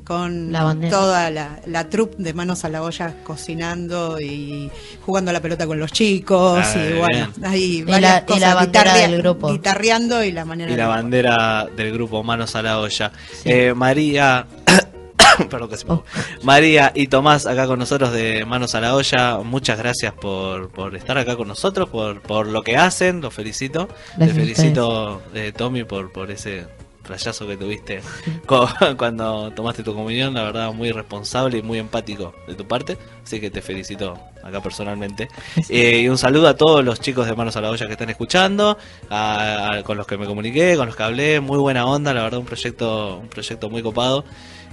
con 0.04 0.52
La 0.52 0.76
toda 0.90 1.30
la, 1.30 1.60
la 1.66 1.88
troupe 1.88 2.16
de 2.22 2.34
manos 2.34 2.64
a 2.64 2.68
la 2.68 2.82
olla 2.82 3.14
cocinando 3.24 4.20
y 4.20 4.70
jugando 5.04 5.30
a 5.30 5.32
la 5.32 5.40
pelota 5.40 5.66
con 5.66 5.78
los 5.80 5.90
chicos 5.92 6.60
Ah, 6.62 6.74
y 6.76 6.98
bueno, 6.98 7.28
ahí 7.44 7.84
Y 7.86 8.00
la- 8.00 8.18
y 8.18 8.22
cosas, 8.26 8.40
la 8.42 8.54
bandera 8.54 8.94
del 8.94 9.18
grupo. 9.22 9.50
guitarreando 9.50 10.22
y 10.22 10.32
la 10.32 10.44
manera 10.44 10.70
Y 10.72 10.76
la 10.76 10.82
de- 10.84 10.88
bandera 10.88 11.66
del 11.76 11.92
grupo 11.92 12.22
Manos 12.22 12.54
a 12.54 12.62
la 12.62 12.78
Olla. 12.80 13.12
Eh, 13.44 13.72
María... 13.74 14.46
Perdón 15.50 15.68
que 15.68 15.76
se 15.76 15.84
me- 15.86 15.94
Oh. 15.94 16.04
María 16.42 16.92
y 16.94 17.08
Tomás 17.08 17.46
acá 17.46 17.66
con 17.66 17.78
nosotros 17.78 18.12
de 18.12 18.44
Manos 18.44 18.74
a 18.76 18.80
la 18.80 18.94
Olla, 18.94 19.38
muchas 19.38 19.78
gracias 19.78 20.12
por, 20.12 20.68
por 20.70 20.94
estar 20.94 21.18
acá 21.18 21.34
con 21.36 21.48
nosotros, 21.48 21.88
por, 21.88 22.20
por 22.20 22.46
lo 22.46 22.62
que 22.62 22.76
hacen, 22.76 23.20
los 23.20 23.34
felicito. 23.34 23.88
Gracias 24.16 24.18
Te 24.18 24.30
a 24.30 24.34
felicito, 24.44 25.22
eh, 25.34 25.52
Tommy, 25.56 25.82
por, 25.84 26.12
por 26.12 26.30
ese 26.30 26.66
rayazo 27.04 27.46
que 27.46 27.56
tuviste 27.56 28.00
cuando 28.96 29.50
tomaste 29.52 29.82
tu 29.82 29.94
comunión, 29.94 30.34
la 30.34 30.42
verdad 30.44 30.72
muy 30.72 30.90
responsable 30.92 31.58
y 31.58 31.62
muy 31.62 31.78
empático 31.78 32.34
de 32.46 32.54
tu 32.54 32.66
parte, 32.66 32.96
así 33.22 33.40
que 33.40 33.50
te 33.50 33.62
felicito 33.62 34.18
acá 34.42 34.60
personalmente. 34.62 35.28
Eh, 35.70 36.00
y 36.00 36.08
un 36.08 36.18
saludo 36.18 36.48
a 36.48 36.56
todos 36.56 36.84
los 36.84 37.00
chicos 37.00 37.26
de 37.26 37.34
Manos 37.34 37.56
a 37.56 37.60
la 37.60 37.70
Olla 37.70 37.86
que 37.86 37.92
están 37.92 38.10
escuchando, 38.10 38.76
a- 39.10 39.72
a- 39.78 39.82
con 39.82 39.96
los 39.96 40.06
que 40.06 40.16
me 40.18 40.26
comuniqué, 40.26 40.76
con 40.76 40.86
los 40.86 40.96
que 40.96 41.02
hablé, 41.02 41.40
muy 41.40 41.58
buena 41.58 41.86
onda, 41.86 42.12
la 42.14 42.22
verdad 42.22 42.40
un 42.40 42.46
proyecto, 42.46 43.16
un 43.18 43.28
proyecto 43.28 43.70
muy 43.70 43.82
copado. 43.82 44.24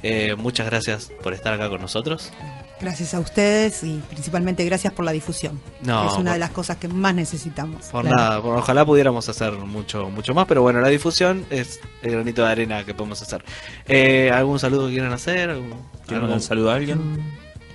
Eh, 0.04 0.36
muchas 0.38 0.66
gracias 0.66 1.12
por 1.22 1.34
estar 1.34 1.54
acá 1.54 1.70
con 1.70 1.82
nosotros. 1.82 2.32
Gracias 2.80 3.14
a 3.14 3.20
ustedes 3.20 3.84
y 3.84 4.02
principalmente 4.10 4.66
gracias 4.66 4.92
por 4.94 5.06
la 5.06 5.12
difusión. 5.12 5.60
No, 5.84 6.08
es 6.08 6.14
una 6.14 6.24
por- 6.24 6.34
de 6.34 6.40
las 6.40 6.50
cosas 6.50 6.78
que 6.78 6.88
más 6.88 7.14
necesitamos. 7.14 7.86
Por 7.88 8.02
Claro. 8.06 8.18
nada, 8.18 8.42
por- 8.42 8.58
ojalá 8.58 8.84
pudiéramos 8.86 9.30
hacer 9.30 9.52
mucho 9.54 10.10
mucho 10.10 10.34
más, 10.34 10.48
pero 10.48 10.64
bueno, 10.64 10.82
la 10.82 10.88
difusión 10.88 11.46
es 11.52 11.80
el 12.02 12.12
granito 12.14 12.44
de 12.44 12.50
arena 12.52 12.84
que 12.84 12.96
podemos 12.96 13.22
hacer. 13.22 13.44
Eh, 13.88 14.32
¿Algún 14.34 14.58
saludo 14.58 14.88
que 14.88 14.94
quieran 14.94 15.14
hacer? 15.14 15.52
¿Algún- 15.52 15.76
¿Quieren 16.08 16.26
algún- 16.26 16.42
saludo 16.42 16.72
a 16.72 16.76
alguien? 16.76 17.22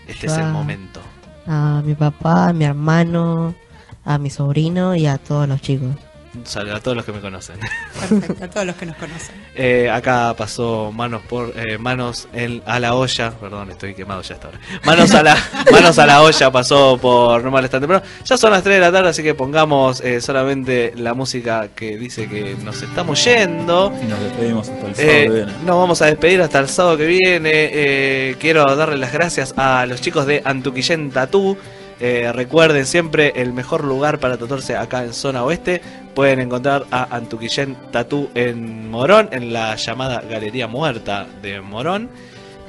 Este 0.09 0.27
Yo 0.27 0.33
es 0.33 0.39
el 0.39 0.47
momento. 0.47 1.01
A 1.47 1.81
mi 1.85 1.95
papá, 1.95 2.49
a 2.49 2.53
mi 2.53 2.65
hermano, 2.65 3.55
a 4.05 4.19
mi 4.19 4.31
sobrino 4.31 4.97
y 4.97 5.07
a 5.07 5.19
todos 5.19 5.47
los 5.49 5.61
chicos. 5.63 5.95
Saludo 6.45 6.77
a 6.77 6.81
todos 6.81 6.97
los 6.97 7.05
que 7.07 7.13
me 7.13 7.21
conocen. 7.21 7.57
Perfecto, 8.09 8.45
a 8.45 8.49
todos 8.49 8.67
los 8.67 8.77
que 8.77 8.87
nos 8.87 8.97
conocen. 8.97 9.35
Eh, 9.59 9.89
acá 9.91 10.35
pasó 10.37 10.93
manos 10.93 11.23
por 11.23 11.51
eh, 11.57 11.79
manos 11.79 12.29
en- 12.35 12.63
a 12.67 12.79
la 12.79 12.95
olla, 12.95 13.31
perdón, 13.31 13.71
estoy 13.71 13.95
quemado 13.95 14.21
ya 14.21 14.35
hasta 14.35 14.49
ahora. 14.49 14.61
Manos 14.85 15.15
a 15.15 15.23
la 15.23 15.35
manos 15.73 15.99
a 15.99 16.05
la 16.07 16.21
olla 16.21 16.51
pasó 16.53 16.99
por 17.01 17.43
no 17.43 17.51
molestar 17.51 17.81
temprano. 17.81 18.05
Ya 18.25 18.37
son 18.37 18.51
las 18.51 18.63
3 18.63 18.75
de 18.77 18.81
la 18.83 18.93
tarde, 18.93 19.09
así 19.09 19.23
que 19.23 19.35
pongamos 19.35 20.03
eh, 20.03 20.21
solamente 20.21 20.93
la 20.97 21.15
música 21.15 21.69
que 21.75 21.97
dice 21.97 22.29
que 22.29 22.55
nos 22.63 22.83
estamos 22.83 23.25
yendo. 23.25 23.95
Y 24.03 24.05
nos 24.07 24.21
despedimos 24.21 24.69
hasta 24.69 24.87
el 24.89 24.95
sábado 24.95 25.11
Eh, 25.11 25.23
que 25.25 25.29
viene. 25.31 25.53
nos 25.65 25.77
vamos 25.77 26.03
a 26.03 26.07
despedir 26.07 26.43
hasta 26.43 26.59
el 26.59 26.69
sábado 26.69 26.97
que 26.99 27.07
viene. 27.07 27.51
Eh, 27.55 28.37
quiero 28.39 28.77
darle 28.77 28.99
las 28.99 29.13
gracias 29.15 29.55
a 29.57 29.87
los 29.87 30.03
chicos 30.03 30.27
de 30.27 30.43
Antuquillén 30.45 31.11
Tatú. 31.13 31.57
Eh, 31.99 32.31
recuerden 32.33 32.85
siempre 32.85 33.33
el 33.37 33.53
mejor 33.53 33.85
lugar 33.85 34.19
para 34.19 34.37
tatuarse 34.37 34.77
acá 34.77 35.05
en 35.05 35.15
zona 35.15 35.45
oeste. 35.45 35.81
Pueden 36.15 36.41
encontrar 36.41 36.87
a 36.91 37.17
Antuquillén 37.17 37.77
Tatú 37.91 38.29
en 38.35 38.91
Morón, 38.91 39.29
en 39.33 39.53
la 39.53 39.77
llamada 39.77 40.21
Galería 40.21 40.67
Muerta 40.67 41.27
de 41.43 41.61
Morón. 41.61 42.11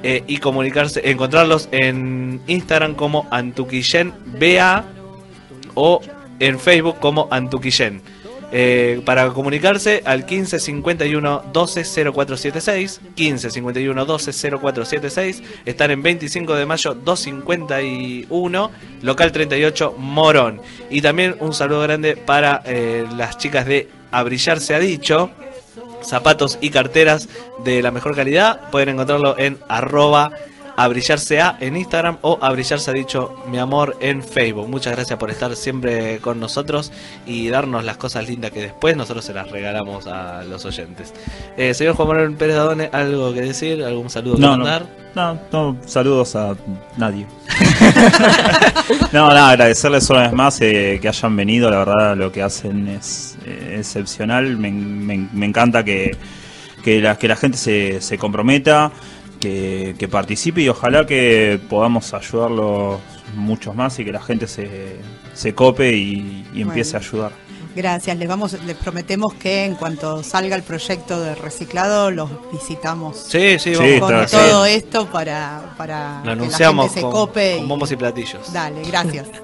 Eh, 0.03 0.23
y 0.27 0.37
comunicarse, 0.37 1.09
encontrarlos 1.09 1.69
en 1.71 2.39
Instagram 2.47 2.93
como 2.93 3.27
Antuquillén 3.31 4.13
BA 4.39 4.85
o 5.73 6.01
en 6.39 6.59
Facebook 6.59 6.99
como 6.99 7.27
Antuquillén. 7.31 8.01
Eh, 8.49 9.01
para 9.03 9.27
comunicarse 9.33 10.01
al 10.05 10.25
15 10.25 10.59
51 10.59 11.43
12 11.51 11.83
0476 11.83 13.01
15 13.13 13.49
51 13.49 14.05
12 14.05 14.31
0476 14.57 15.43
están 15.65 15.91
en 15.91 16.01
25 16.01 16.55
de 16.55 16.65
mayo 16.65 16.93
251 16.93 18.71
local 19.01 19.31
38 19.33 19.95
Morón. 19.97 20.61
Y 20.89 21.01
también 21.01 21.35
un 21.39 21.53
saludo 21.53 21.81
grande 21.81 22.15
para 22.15 22.61
eh, 22.65 23.05
las 23.17 23.37
chicas 23.37 23.65
de 23.65 23.89
A 24.11 24.23
Brillar 24.23 24.61
se 24.61 24.75
ha 24.75 24.79
dicho. 24.79 25.29
Zapatos 26.01 26.57
y 26.61 26.69
carteras 26.69 27.27
de 27.65 27.81
la 27.81 27.91
mejor 27.91 28.15
calidad. 28.15 28.69
Pueden 28.71 28.89
encontrarlo 28.89 29.37
en 29.37 29.57
arroba 29.67 30.31
a 30.79 30.87
brillarse 30.87 31.41
a 31.41 31.57
en 31.59 31.75
Instagram 31.75 32.17
o 32.21 32.37
a 32.39 32.51
brillarse 32.51 32.91
ha 32.91 32.93
dicho 32.93 33.35
mi 33.51 33.57
amor 33.57 33.97
en 33.99 34.23
Facebook. 34.23 34.69
Muchas 34.69 34.95
gracias 34.95 35.17
por 35.19 35.29
estar 35.31 35.53
siempre 35.55 36.19
con 36.19 36.39
nosotros 36.39 36.91
y 37.25 37.49
darnos 37.49 37.83
las 37.83 37.97
cosas 37.97 38.27
lindas 38.29 38.51
que 38.51 38.61
después 38.61 38.95
nosotros 38.95 39.25
se 39.25 39.33
las 39.33 39.49
regalamos 39.51 40.07
a 40.07 40.43
los 40.43 40.63
oyentes. 40.65 41.13
Eh, 41.57 41.73
señor 41.73 41.95
Juan 41.95 42.07
Manuel 42.09 42.33
Pérez 42.35 42.55
Dadone, 42.55 42.89
¿algo 42.93 43.33
que 43.33 43.41
decir? 43.41 43.83
¿Algún 43.83 44.09
saludo 44.09 44.35
que 44.35 44.41
No, 44.41 44.51
no, 44.51 44.57
mandar? 44.63 44.85
no, 45.15 45.39
no, 45.51 45.77
saludos 45.85 46.35
a 46.35 46.55
nadie. 46.95 47.25
no, 49.13 49.27
nada, 49.29 49.49
agradecerles 49.49 50.09
una 50.09 50.21
vez 50.23 50.33
más 50.33 50.61
eh, 50.61 50.99
que 51.01 51.07
hayan 51.07 51.35
venido, 51.35 51.69
la 51.69 51.79
verdad 51.79 52.15
lo 52.17 52.31
que 52.31 52.41
hacen 52.43 52.87
es 52.87 53.37
eh, 53.45 53.77
excepcional, 53.79 54.57
me, 54.57 54.71
me- 54.71 55.27
me 55.33 55.45
encanta 55.45 55.83
que, 55.83 56.15
que, 56.83 57.01
la, 57.01 57.17
que 57.17 57.27
la 57.27 57.35
gente 57.35 57.57
se, 57.57 58.01
se 58.01 58.17
comprometa, 58.17 58.91
que, 59.39 59.95
que 59.97 60.07
participe 60.07 60.61
y 60.61 60.69
ojalá 60.69 61.05
que 61.05 61.59
podamos 61.69 62.13
ayudarlos 62.13 62.99
muchos 63.35 63.75
más 63.75 63.97
y 63.99 64.05
que 64.05 64.11
la 64.11 64.21
gente 64.21 64.47
se, 64.47 64.95
se 65.33 65.53
cope 65.53 65.93
y, 65.95 66.45
y 66.53 66.61
empiece 66.61 66.95
a 66.97 66.99
ayudar. 66.99 67.31
Gracias, 67.75 68.17
les 68.17 68.27
vamos, 68.27 68.57
les 68.65 68.75
prometemos 68.75 69.35
que 69.35 69.63
en 69.65 69.75
cuanto 69.75 70.23
salga 70.23 70.55
el 70.55 70.63
proyecto 70.63 71.21
de 71.21 71.35
reciclado 71.35 72.09
los 72.09 72.27
visitamos 72.51 73.17
Sí, 73.29 73.59
sí, 73.59 73.75
Sí, 73.75 73.99
vamos. 73.99 74.13
con 74.13 74.15
está, 74.23 74.47
todo 74.49 74.65
esto 74.65 75.05
para, 75.11 75.75
para 75.77 76.15
Lo 76.17 76.21
que 76.21 76.25
la 76.25 76.31
anunciamos 76.31 76.85
gente 76.85 76.95
se 76.95 77.01
con, 77.03 77.11
cope. 77.11 77.57
con 77.57 77.67
bombos 77.67 77.91
y 77.91 77.95
platillos. 77.95 78.51
Dale, 78.51 78.81
gracias. 78.81 79.27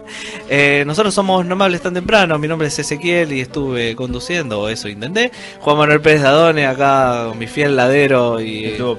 Eh, 0.49 0.83
nosotros 0.85 1.13
somos 1.13 1.45
No 1.45 1.55
me 1.55 1.63
hables 1.63 1.81
tan 1.81 1.93
temprano, 1.93 2.37
mi 2.37 2.47
nombre 2.47 2.67
es 2.67 2.77
Ezequiel 2.77 3.31
y 3.33 3.41
estuve 3.41 3.95
conduciendo, 3.95 4.61
o 4.61 4.67
eso 4.67 4.87
intenté. 4.89 5.31
Juan 5.61 5.77
Manuel 5.77 6.01
Pérez 6.01 6.21
Dadone, 6.23 6.65
acá 6.65 7.31
mi 7.37 7.45
fiel 7.47 7.75
ladero 7.75 8.39
y, 8.41 8.65
Estuvo. 8.65 8.97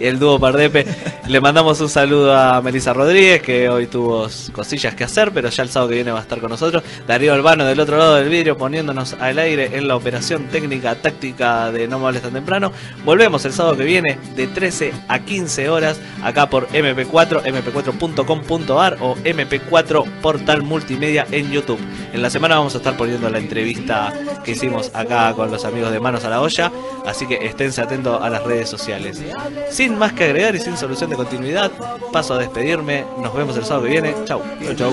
El 0.00 0.18
dúo 0.18 0.38
Pardepe. 0.38 0.86
Le 1.28 1.40
mandamos 1.40 1.80
un 1.80 1.88
saludo 1.88 2.34
a 2.34 2.60
Melissa 2.62 2.92
Rodríguez, 2.92 3.42
que 3.42 3.68
hoy 3.68 3.86
tuvo 3.86 4.28
cosillas 4.52 4.94
que 4.94 5.04
hacer, 5.04 5.30
pero 5.32 5.50
ya 5.50 5.62
el 5.62 5.68
sábado 5.68 5.90
que 5.90 5.96
viene 5.96 6.10
va 6.10 6.20
a 6.20 6.22
estar 6.22 6.40
con 6.40 6.50
nosotros. 6.50 6.82
Darío 7.06 7.34
Albano 7.34 7.64
del 7.64 7.80
otro 7.80 7.98
lado 7.98 8.14
del 8.14 8.28
vidrio, 8.28 8.56
poniéndonos 8.56 9.14
al 9.14 9.38
aire 9.38 9.76
en 9.76 9.88
la 9.88 9.96
operación 9.96 10.48
técnica 10.48 10.94
táctica 10.94 11.70
de 11.70 11.86
No 11.86 11.98
me 11.98 12.18
tan 12.18 12.32
temprano. 12.32 12.72
Volvemos 13.04 13.44
el 13.44 13.52
sábado 13.52 13.76
que 13.76 13.84
viene 13.84 14.18
de 14.36 14.46
13 14.46 14.92
a 15.08 15.18
15 15.18 15.68
horas, 15.68 16.00
acá 16.22 16.48
por 16.48 16.68
MP4, 16.68 17.42
mp4.com.ar 17.42 18.96
o 19.00 19.16
MP4 19.16 20.04
Portal 20.22 20.62
Multimedia 20.62 21.26
en 21.30 21.50
YouTube. 21.50 21.80
En 22.12 22.22
la 22.22 22.30
semana 22.30 22.56
vamos 22.56 22.74
a 22.74 22.78
estar 22.78 22.96
poniendo 22.96 23.28
la 23.28 23.38
entrevista 23.38 24.12
que 24.44 24.52
hicimos 24.52 24.90
acá 24.94 25.32
con 25.34 25.50
los 25.50 25.64
amigos 25.64 25.92
de 25.92 26.00
Manos 26.00 26.24
a 26.24 26.30
la 26.30 26.40
Olla, 26.40 26.72
así 27.06 27.26
que 27.26 27.46
esténse 27.46 27.82
atentos 27.82 28.20
a 28.22 28.30
las 28.30 28.42
redes 28.44 28.68
sociales. 28.68 29.22
Sin 29.70 29.87
más 29.96 30.12
que 30.12 30.24
agregar 30.24 30.54
y 30.56 30.60
sin 30.60 30.76
solución 30.76 31.08
de 31.10 31.16
continuidad, 31.16 31.70
paso 32.12 32.34
a 32.34 32.38
despedirme. 32.38 33.04
Nos 33.22 33.32
vemos 33.34 33.56
el 33.56 33.64
sábado 33.64 33.84
que 33.84 33.90
viene. 33.92 34.14
Chau. 34.24 34.42
Chau, 34.64 34.74
chau. 34.74 34.92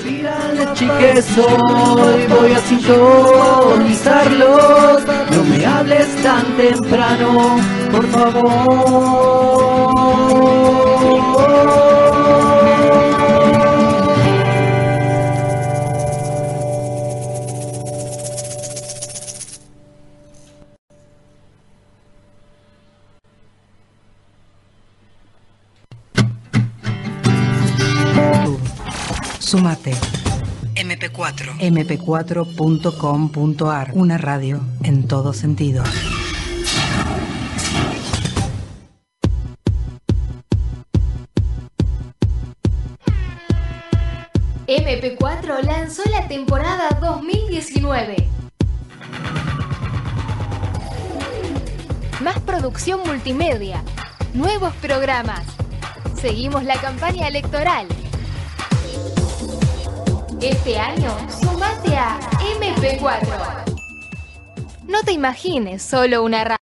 Voy 2.30 2.52
a 2.52 2.60
sintonizarlos. 2.60 5.04
No 5.32 5.44
me 5.44 5.66
hables 5.66 6.08
tan 6.24 6.46
temprano, 6.58 7.58
por 7.92 8.06
favor. 8.08 9.16
Sumate. 29.56 29.96
MP4. 30.76 31.56
mp4.com.ar. 31.60 33.92
Una 33.94 34.18
radio 34.18 34.60
en 34.84 35.08
todo 35.08 35.32
sentido. 35.32 35.82
MP4 44.68 45.64
lanzó 45.64 46.04
la 46.12 46.28
temporada 46.28 46.90
2019. 47.00 48.28
Más 52.22 52.38
producción 52.42 53.00
multimedia, 53.06 53.82
nuevos 54.34 54.74
programas. 54.82 55.46
Seguimos 56.20 56.66
la 56.66 56.76
campaña 56.82 57.30
electoral. 57.30 57.88
Este 60.42 60.78
año, 60.78 61.16
sumate 61.30 61.96
a 61.96 62.20
MP4. 62.60 63.76
No 64.88 65.02
te 65.04 65.14
imagines 65.14 65.82
solo 65.82 66.24
una 66.24 66.44
radio. 66.44 66.58